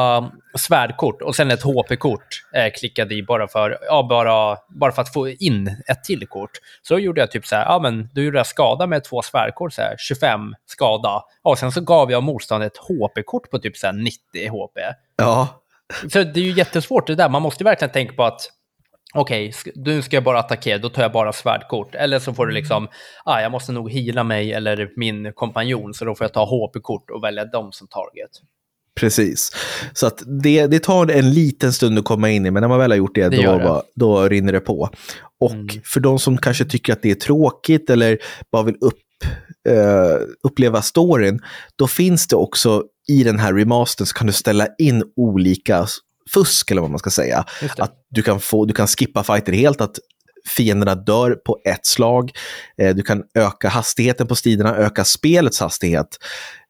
[0.58, 5.12] svärdkort och sen ett HP-kort eh, klickade i bara för, ja, bara, bara för att
[5.12, 6.50] få in ett till kort.
[6.82, 9.22] Så då gjorde jag typ så här, ja men då gjorde jag skada med två
[9.22, 11.22] svärdkort, så här, 25 skada.
[11.42, 14.18] Och sen så gav jag motståndaren ett HP-kort på typ så 90
[14.50, 14.78] HP.
[15.16, 15.48] Ja.
[16.12, 18.40] Så det är ju jättesvårt det där, man måste verkligen tänka på att
[19.14, 21.94] okej, okay, nu ska jag bara attackera, då tar jag bara svärdkort.
[21.94, 22.88] Eller så får du liksom,
[23.24, 27.10] ah, jag måste nog hila mig eller min kompanjon, så då får jag ta HP-kort
[27.10, 28.30] och välja dem som target.
[29.00, 29.50] Precis.
[29.92, 32.78] Så att det, det tar en liten stund att komma in i, men när man
[32.78, 33.82] väl har gjort det, det då, det.
[33.94, 34.90] då rinner det på.
[35.40, 35.68] Och mm.
[35.84, 38.18] för de som kanske tycker att det är tråkigt eller
[38.52, 38.94] bara vill upp,
[39.68, 41.40] uh, uppleva storyn,
[41.76, 45.86] då finns det också i den här remastern så kan du ställa in olika
[46.28, 47.44] fusk, eller vad man ska säga.
[47.78, 49.98] Att du kan, få, du kan skippa fighter helt, att
[50.48, 52.30] fienderna dör på ett slag.
[52.78, 56.08] Eh, du kan öka hastigheten på striderna, öka spelets hastighet.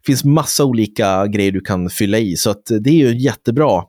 [0.03, 3.83] Det finns massa olika grejer du kan fylla i, så att det är ju jättebra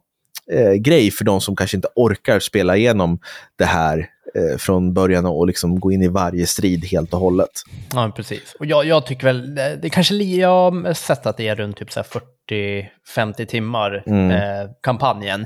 [0.52, 3.20] eh, grej för de som kanske inte orkar spela igenom
[3.56, 7.52] det här eh, från början och liksom gå in i varje strid helt och hållet.
[7.94, 8.56] Ja, precis.
[8.60, 11.90] Och jag, jag tycker väl, det kanske, jag har sett att det är runt typ
[11.90, 14.32] 40-50 timmar, mm.
[14.32, 15.46] eh, kampanjen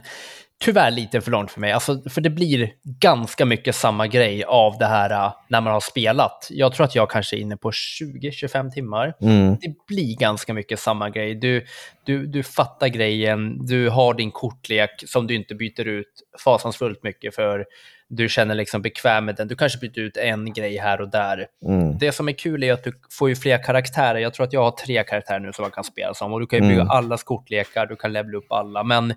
[0.64, 1.72] tyvärr lite för långt för mig.
[1.72, 5.80] Alltså, för det blir ganska mycket samma grej av det här uh, när man har
[5.80, 6.48] spelat.
[6.50, 9.14] Jag tror att jag kanske är inne på 20-25 timmar.
[9.22, 9.58] Mm.
[9.62, 11.36] Det blir ganska mycket samma grej.
[11.36, 11.66] Du,
[12.04, 16.12] du, du fattar grejen, du har din kortlek som du inte byter ut
[16.44, 17.66] fasansfullt mycket för
[18.16, 19.48] du känner liksom bekväm med den.
[19.48, 21.48] Du kanske byter ut en grej här och där.
[21.66, 21.98] Mm.
[21.98, 24.20] Det som är kul är att du får ju fler karaktärer.
[24.20, 26.48] Jag tror att jag har tre karaktärer nu som man kan spela som och du
[26.48, 26.90] kan ju bygga mm.
[26.92, 28.84] alla kortlekar, du kan levela upp alla.
[28.84, 29.14] Men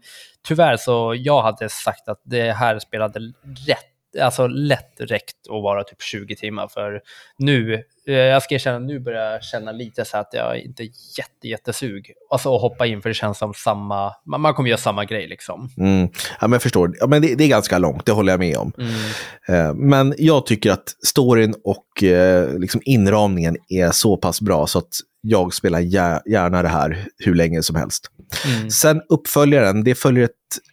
[0.49, 3.21] tyvärr så jag hade sagt att det här spelade
[3.69, 6.69] rätt alltså lätt räckt att vara typ 20 timmar.
[6.69, 7.01] För
[7.39, 10.89] nu, eh, jag ska erkänna, nu börjar jag känna lite så att jag inte är
[11.19, 12.13] jätte, jättesug.
[12.31, 15.71] Alltså att hoppa in för det känns som samma, man, kommer göra samma grej liksom.
[15.79, 16.09] Mm.
[16.41, 16.93] Ja, men jag förstår.
[17.01, 18.73] Ja, men det, det, är ganska långt, det håller jag med om.
[18.79, 19.69] Mm.
[19.69, 24.79] Eh, men jag tycker att storyn och eh, liksom inramningen är så pass bra så
[24.79, 24.91] att
[25.29, 28.11] jag spelar gärna det här hur länge som helst.
[28.45, 28.71] Mm.
[28.71, 30.33] Sen uppföljaren, det följer ett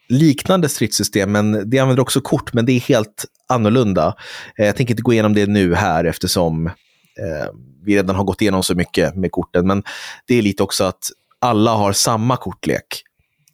[0.09, 4.15] liknande stridssystem, men det använder också kort, men det är helt annorlunda.
[4.57, 7.47] Eh, jag tänker inte gå igenom det nu här eftersom eh,
[7.83, 9.83] vi redan har gått igenom så mycket med korten, men
[10.27, 13.03] det är lite också att alla har samma kortlek.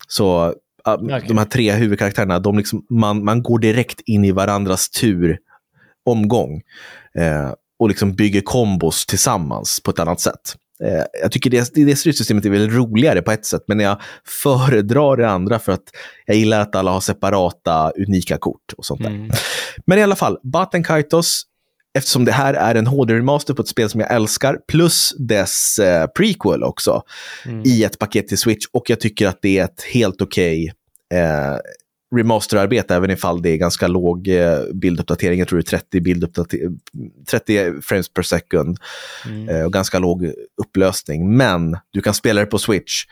[0.08, 0.54] Så
[0.86, 1.28] okay.
[1.28, 5.38] de här tre huvudkaraktärerna, de liksom, man, man går direkt in i varandras tur,
[6.06, 6.62] omgång,
[7.16, 10.56] eh, och liksom bygger kombos tillsammans på ett annat sätt.
[10.84, 14.01] Eh, jag tycker det, det styrsystemet är väl roligare på ett sätt, men jag
[14.43, 15.84] föredrar det andra för att
[16.25, 19.09] jag gillar att alla har separata, unika kort och sånt där.
[19.09, 19.32] Mm.
[19.86, 21.43] Men i alla fall, Batten Kaitos,
[21.97, 26.07] eftersom det här är en HD-remaster på ett spel som jag älskar, plus dess eh,
[26.07, 27.01] prequel också,
[27.45, 27.63] mm.
[27.65, 28.65] i ett paket till Switch.
[28.73, 30.71] Och jag tycker att det är ett helt okej
[31.11, 31.57] okay, eh,
[32.16, 35.39] remasterarbete, även ifall det är ganska låg eh, bilduppdatering.
[35.39, 36.80] Jag tror det är 30, bilduppdate-
[37.30, 38.78] 30 frames per second
[39.26, 39.49] Mm.
[39.49, 40.32] eh, och ganska låg
[40.62, 41.38] upplösning.
[41.38, 43.03] Men du kan spela det på Switch.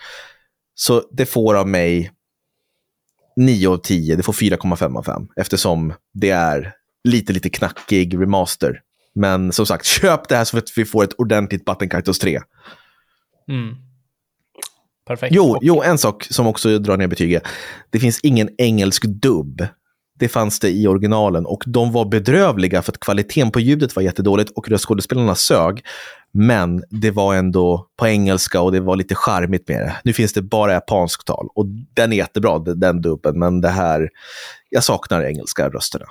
[0.76, 2.12] Så det får av mig
[3.36, 6.74] 9 av 10, det får 4,5 av 5 eftersom det är
[7.04, 8.82] lite, lite knackig remaster.
[9.16, 12.40] Men som sagt, köp det här så att vi får ett ordentligt Button Kaitos 3.
[13.50, 13.76] Mm.
[15.08, 15.36] Perfekt.
[15.36, 17.44] Jo, jo, en sak som också drar ner betyget.
[17.90, 19.68] Det finns ingen engelsk dubb.
[20.20, 24.04] Det fanns det i originalen och de var bedrövliga för att kvaliteten på ljudet var
[24.04, 25.86] jättedåligt och röstskådespelarna sög.
[26.32, 29.96] Men det var ändå på engelska och det var lite charmigt med det.
[30.04, 33.40] Nu finns det bara japanskt tal och den är jättebra, den- den dubben.
[33.40, 34.10] Men det här,
[34.70, 36.06] jag saknar engelska rösterna.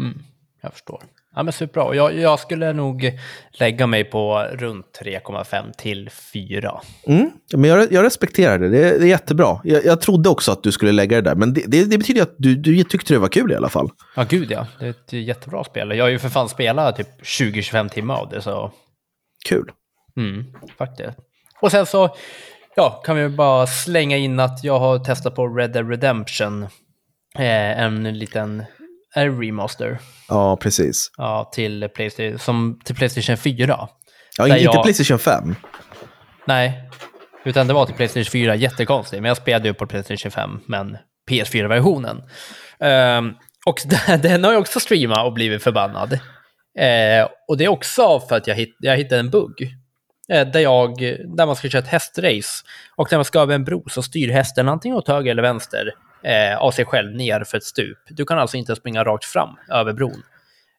[0.00, 0.18] Mm,
[0.62, 1.02] jag förstår.
[1.34, 1.94] Ja, men superbra.
[1.94, 3.18] Jag, jag skulle nog
[3.50, 6.80] lägga mig på runt 3,5 till 4.
[7.06, 9.60] Mm, men jag, jag respekterar det, det är, det är jättebra.
[9.64, 12.22] Jag, jag trodde också att du skulle lägga det där, men det, det, det betyder
[12.22, 13.88] att du, du tyckte det var kul i alla fall.
[14.16, 14.66] Ja, gud ja.
[14.78, 15.96] Det är ett jättebra spel.
[15.96, 18.72] Jag har ju för fan spelat typ 20-25 timmar av det, så
[19.48, 19.70] Kul.
[20.16, 20.44] mm,
[20.78, 21.18] faktiskt.
[21.60, 22.16] Och sen så
[22.76, 26.62] ja, kan vi bara slänga in att jag har testat på Red Dead Redemption.
[27.34, 28.64] Eh, en liten
[29.16, 29.98] eh, remaster
[30.28, 31.10] Ja, precis.
[31.16, 33.88] ja, till, Playstation, som, till Playstation 4.
[34.38, 35.54] Ja, inte jag- Playstation 5.
[36.46, 36.90] Nej,
[37.44, 38.54] utan det var till Playstation 4.
[38.54, 40.96] Jättekonstigt, men jag spelade ju på Playstation 5, men
[41.30, 42.22] PS4-versionen.
[42.80, 43.32] Ehm,
[43.66, 43.76] och
[44.22, 46.12] den har jag också streamat och blivit förbannad.
[46.78, 49.62] Eh, och det är också för att jag, hitt, jag hittade en bugg.
[50.32, 50.98] Eh, där, jag,
[51.36, 52.64] där man ska köra ett hästrace.
[52.96, 55.92] Och när man ska över en bro så styr hästen antingen åt höger eller vänster
[56.24, 57.98] eh, av sig själv ner för ett stup.
[58.08, 60.22] Du kan alltså inte springa rakt fram över bron.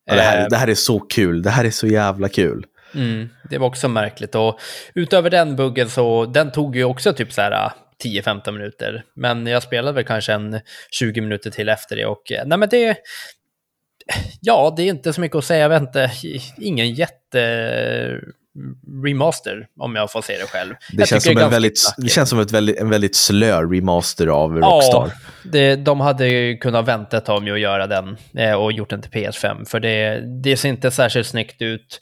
[0.06, 1.42] Ja, det, här, Eh, det här är så kul.
[1.42, 2.66] Det här är så jävla kul.
[2.96, 4.36] Mm, det var också märkligt.
[4.36, 4.60] Och
[4.96, 7.72] utöver den buggen så, den tog ju också typ så här äh,
[8.04, 9.04] 10-15 minuter.
[9.16, 10.60] Men jag spelade väl kanske en
[10.92, 12.98] 20 minuter till efter det och eh, nej men det...
[14.42, 15.62] Ja, det är inte så mycket att säga.
[15.62, 16.12] Jag vet inte,
[16.58, 18.20] ingen jätte
[19.06, 20.74] remaster om jag får säga det själv.
[20.92, 23.62] Det, Jag känns som, är en väldigt, det känns som ett väldigt, en väldigt slö
[23.62, 25.12] remaster av Rockstar.
[25.14, 28.72] Ja, det, de hade ju kunnat vänta ett tag med att göra den eh, och
[28.72, 29.66] gjort den till PS5.
[29.66, 32.00] För det, det ser inte särskilt snyggt ut.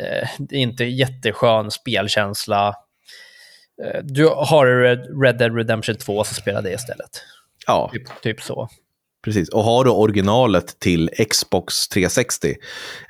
[0.00, 2.68] Eh, det är inte jätteskön spelkänsla.
[3.84, 7.22] Eh, du har Red, Red Dead Redemption 2 så spela det istället.
[7.66, 8.68] Ja, Typ, typ så.
[9.24, 9.48] precis.
[9.48, 12.54] Och har du originalet till Xbox 360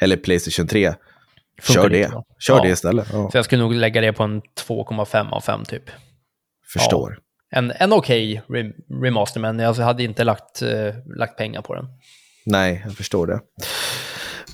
[0.01, 1.05] eller Playstation 3, Funkar
[1.63, 2.13] kör det.
[2.39, 2.63] Kör Ja.
[2.63, 3.07] det istället.
[3.13, 5.83] Ja, Så jag skulle nog lägga det på en 2,5 av 5 typ.
[6.73, 7.19] förstår.
[7.51, 11.87] En, en okej rem- remaster, men jag hade inte lagt, eh, lagt pengar på den.
[12.47, 13.41] Nej, jag förstår det.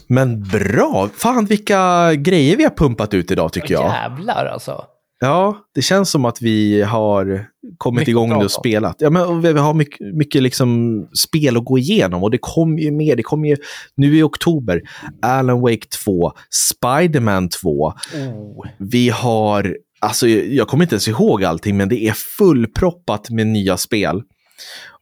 [0.07, 1.09] Men bra!
[1.19, 3.85] Fan vilka grejer vi har pumpat ut idag tycker jag.
[3.93, 4.85] Jävlar alltså.
[5.23, 7.47] Ja, det känns som att vi har
[7.79, 8.97] kommit Mycket igång nu och spelat.
[8.99, 12.91] Ja, men vi har mycket, mycket liksom spel att gå igenom och det kommer ju
[12.91, 13.17] mer.
[13.17, 13.57] Det kommer ju
[13.97, 14.83] nu i oktober.
[15.23, 17.87] Alan Wake 2, Spider-Man 2.
[18.15, 18.67] Oh.
[18.79, 23.77] Vi har, alltså jag kommer inte ens ihåg allting, men det är fullproppat med nya
[23.77, 24.23] spel.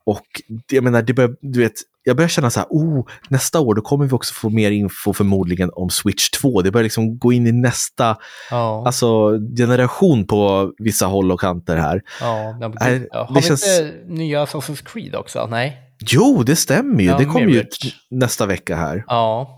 [0.06, 0.26] Och
[0.72, 1.74] jag menar, det börjar, du vet,
[2.08, 5.12] jag börjar känna så här, oh, nästa år då kommer vi också få mer info
[5.12, 6.62] förmodligen om Switch 2.
[6.62, 8.16] Det börjar liksom gå in i nästa
[8.50, 8.82] Ja.
[8.86, 12.02] alltså, generation på vissa håll och kanter här.
[12.20, 13.24] Ja, men ja.
[13.28, 15.46] Har vi känns- inte nya Assassin's Creed också?
[15.50, 15.76] Nej.
[16.10, 17.08] Jo, det stämmer ju.
[17.08, 17.64] Ja, det kommer ju
[18.10, 19.04] nästa vecka här.
[19.06, 19.54] Ja.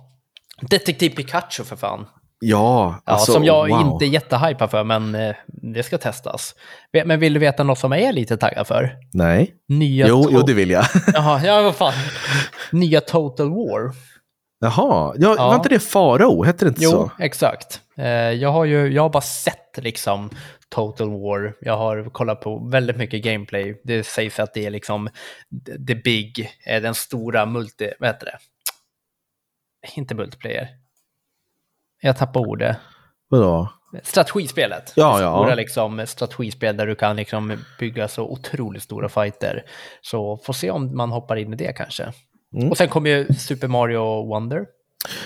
[0.70, 2.06] Detektiv Pikachu för fan.
[2.42, 3.80] Ja, Ja, alltså, som jag wow.
[3.80, 6.54] inte är jättehypad för, men eh, det ska testas.
[7.04, 8.96] Men vill du veta något som jag är lite taggad för?
[9.12, 10.84] Nej, Nya jo, jo, det vill jag.
[11.14, 11.92] Jaha, ja, vad fan.
[12.72, 13.92] Nya Total War.
[14.60, 15.46] Jaha, ja, Ja.
[15.48, 16.44] var inte det Farao?
[16.44, 17.10] Hette det inte Jo, så?
[17.18, 17.80] exakt.
[17.98, 20.30] Eh, jag har ju, jag har bara sett liksom
[20.68, 21.54] Total War.
[21.60, 23.80] Jag har kollat på väldigt mycket gameplay.
[23.84, 25.08] Det sägs att det är liksom
[25.88, 28.38] the big, eh, den stora multi, vad heter det?
[29.96, 30.68] Inte multiplayer.
[32.00, 32.76] Jag tappar ordet.
[33.28, 33.68] Vadå?
[34.02, 34.92] Strategispelet.
[34.96, 35.36] Ja, ja.
[35.36, 39.62] stora liksom, strategispel där du kan liksom bygga så otroligt stora fighter.
[40.02, 42.12] Så får se om man hoppar in i det kanske.
[42.56, 42.70] Mm.
[42.70, 44.64] Och sen kommer ju Super Mario Wonder.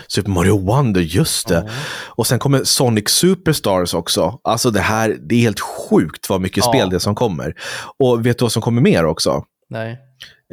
[0.09, 1.71] Super Mario Wonder, just det.
[2.07, 4.41] Och sen kommer Sonic Superstars också.
[4.45, 6.73] Alltså det här, det är helt sjukt vad mycket Ja.
[6.73, 7.55] spel det är som kommer.
[7.99, 9.45] Och vet du vad som kommer mer också?
[9.69, 9.99] Nej.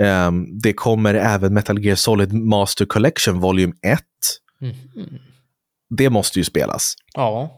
[0.02, 4.00] Ehm, det kommer även Metal Gear Solid Master Collection Volume 1.
[4.62, 4.74] Mhm.
[5.98, 6.96] Det måste ju spelas.
[7.14, 7.58] Ja.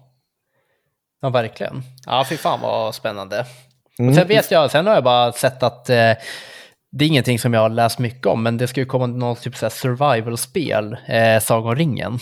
[1.21, 1.84] Ja, verkligen.
[2.05, 3.45] Ja, fy fan vad spännande.
[3.99, 4.09] Mm.
[4.09, 6.11] Och sen vet jag, sen har jag bara sett att eh,
[6.91, 9.36] det är ingenting som jag har läst mycket om, men det ska ju komma någon
[9.36, 12.19] typ så survival-spel, eh, Sagan om ringen.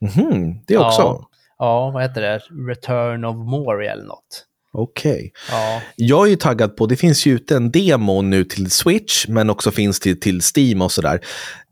[0.00, 1.02] Mhm, det också.
[1.02, 2.38] Ja, ja, vad heter det?
[2.68, 4.47] Return of Moria eller något.
[4.78, 5.32] Okej.
[5.50, 5.82] Ja.
[5.96, 9.50] Jag är ju taggad på, det finns ju ute en demo nu till Switch, men
[9.50, 11.20] också finns till, till Steam och sådär.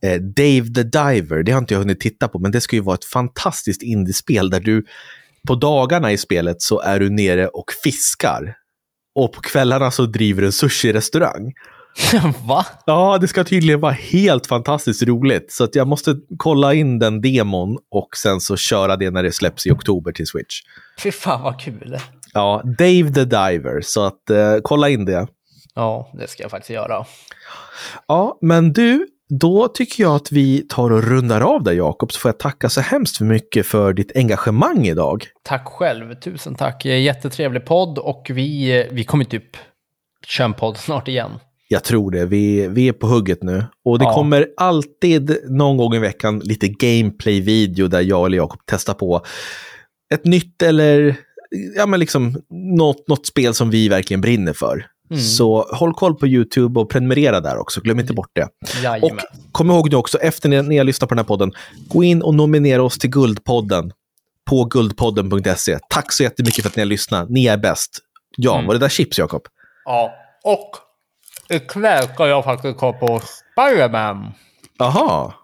[0.03, 2.83] Eh, Dave the Diver, det har inte jag hunnit titta på, men det ska ju
[2.83, 4.85] vara ett fantastiskt indiespel där du
[5.49, 8.57] på dagarna i spelet så är du nere och fiskar.
[9.15, 11.53] Och på kvällarna så driver du en sushi-restaurang.
[12.47, 12.67] Va?
[12.87, 15.53] Ja, det ska tydligen vara helt fantastiskt roligt.
[15.53, 19.67] Så jag måste kolla in den demon och sen så köra det när det släpps
[19.67, 20.61] i oktober till Switch.
[21.03, 21.99] Fy fan vad kul.
[22.37, 23.81] Ja, Dave the Diver.
[23.83, 25.27] Så att eh, kolla in det.
[25.75, 27.05] Ja, det ska jag faktiskt göra.
[28.09, 29.07] Ja, men du,
[29.41, 32.69] då tycker jag att vi tar och rundar av där Jakob, så får jag tacka
[32.69, 35.25] så hemskt mycket för ditt engagemang idag.
[35.43, 36.85] Tack själv, tusen tack.
[36.85, 39.57] Jättetrevlig podd och vi, vi kommer typ
[40.27, 41.31] köra en podd snart igen.
[41.69, 42.27] Jag tror det.
[42.27, 43.65] Vi, vi är på hugget nu.
[43.85, 44.15] Och det Ja.
[44.15, 49.21] kommer alltid någon gång i veckan lite gameplay-video där jag eller Jakob testar på
[50.15, 51.17] ett nytt eller
[51.77, 54.87] ja, men liksom något, något spel som vi verkligen brinner för.
[55.11, 55.23] Mm.
[55.23, 57.81] Så håll koll på YouTube och prenumerera där också.
[57.81, 58.43] Glöm inte bort det.
[58.45, 59.25] Och Jajamän.
[59.53, 61.53] kom ihåg nu också, efter när ni har lyssnat på den här podden,
[61.89, 63.93] gå in och nominera oss till Guldpodden
[64.51, 65.79] på guldpodden.se.
[65.89, 67.31] Tack så jättemycket för att ni har lyssnat.
[67.31, 67.99] Ni är bäst.
[68.37, 68.67] Ja, Mm.
[68.67, 69.43] var det där chips, Jakob?
[69.85, 70.13] Ja,
[70.45, 70.71] och
[71.49, 73.21] ikväll ska jag faktiskt kolla på
[73.53, 74.33] Spiderman.
[74.79, 75.35] Aha.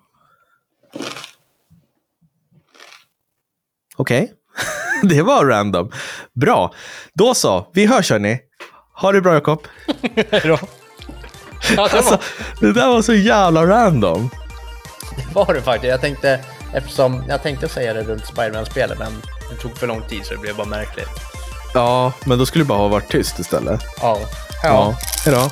[3.96, 4.32] Okej.
[5.02, 5.90] det var random.
[6.40, 6.72] Bra.
[7.14, 7.66] Då så.
[7.74, 8.38] Vi hörs hörni.
[9.00, 9.66] Ha det bra Jakob.
[10.30, 10.58] Hejdå.
[11.76, 12.18] Ja, det Alltså,
[12.60, 14.30] det där var så jävla random.
[15.34, 15.90] var det faktiskt.
[15.90, 16.40] Jag tänkte,
[16.74, 20.40] eftersom jag tänkte säga det runt Spiderman-spelet, men det tog för lång tid så det
[20.40, 21.08] blev bara märkligt.
[21.74, 23.80] Ja, men då skulle du bara ha varit tyst istället.
[24.00, 24.18] Ja.
[24.62, 24.94] Ja.
[25.24, 25.50] Hej då.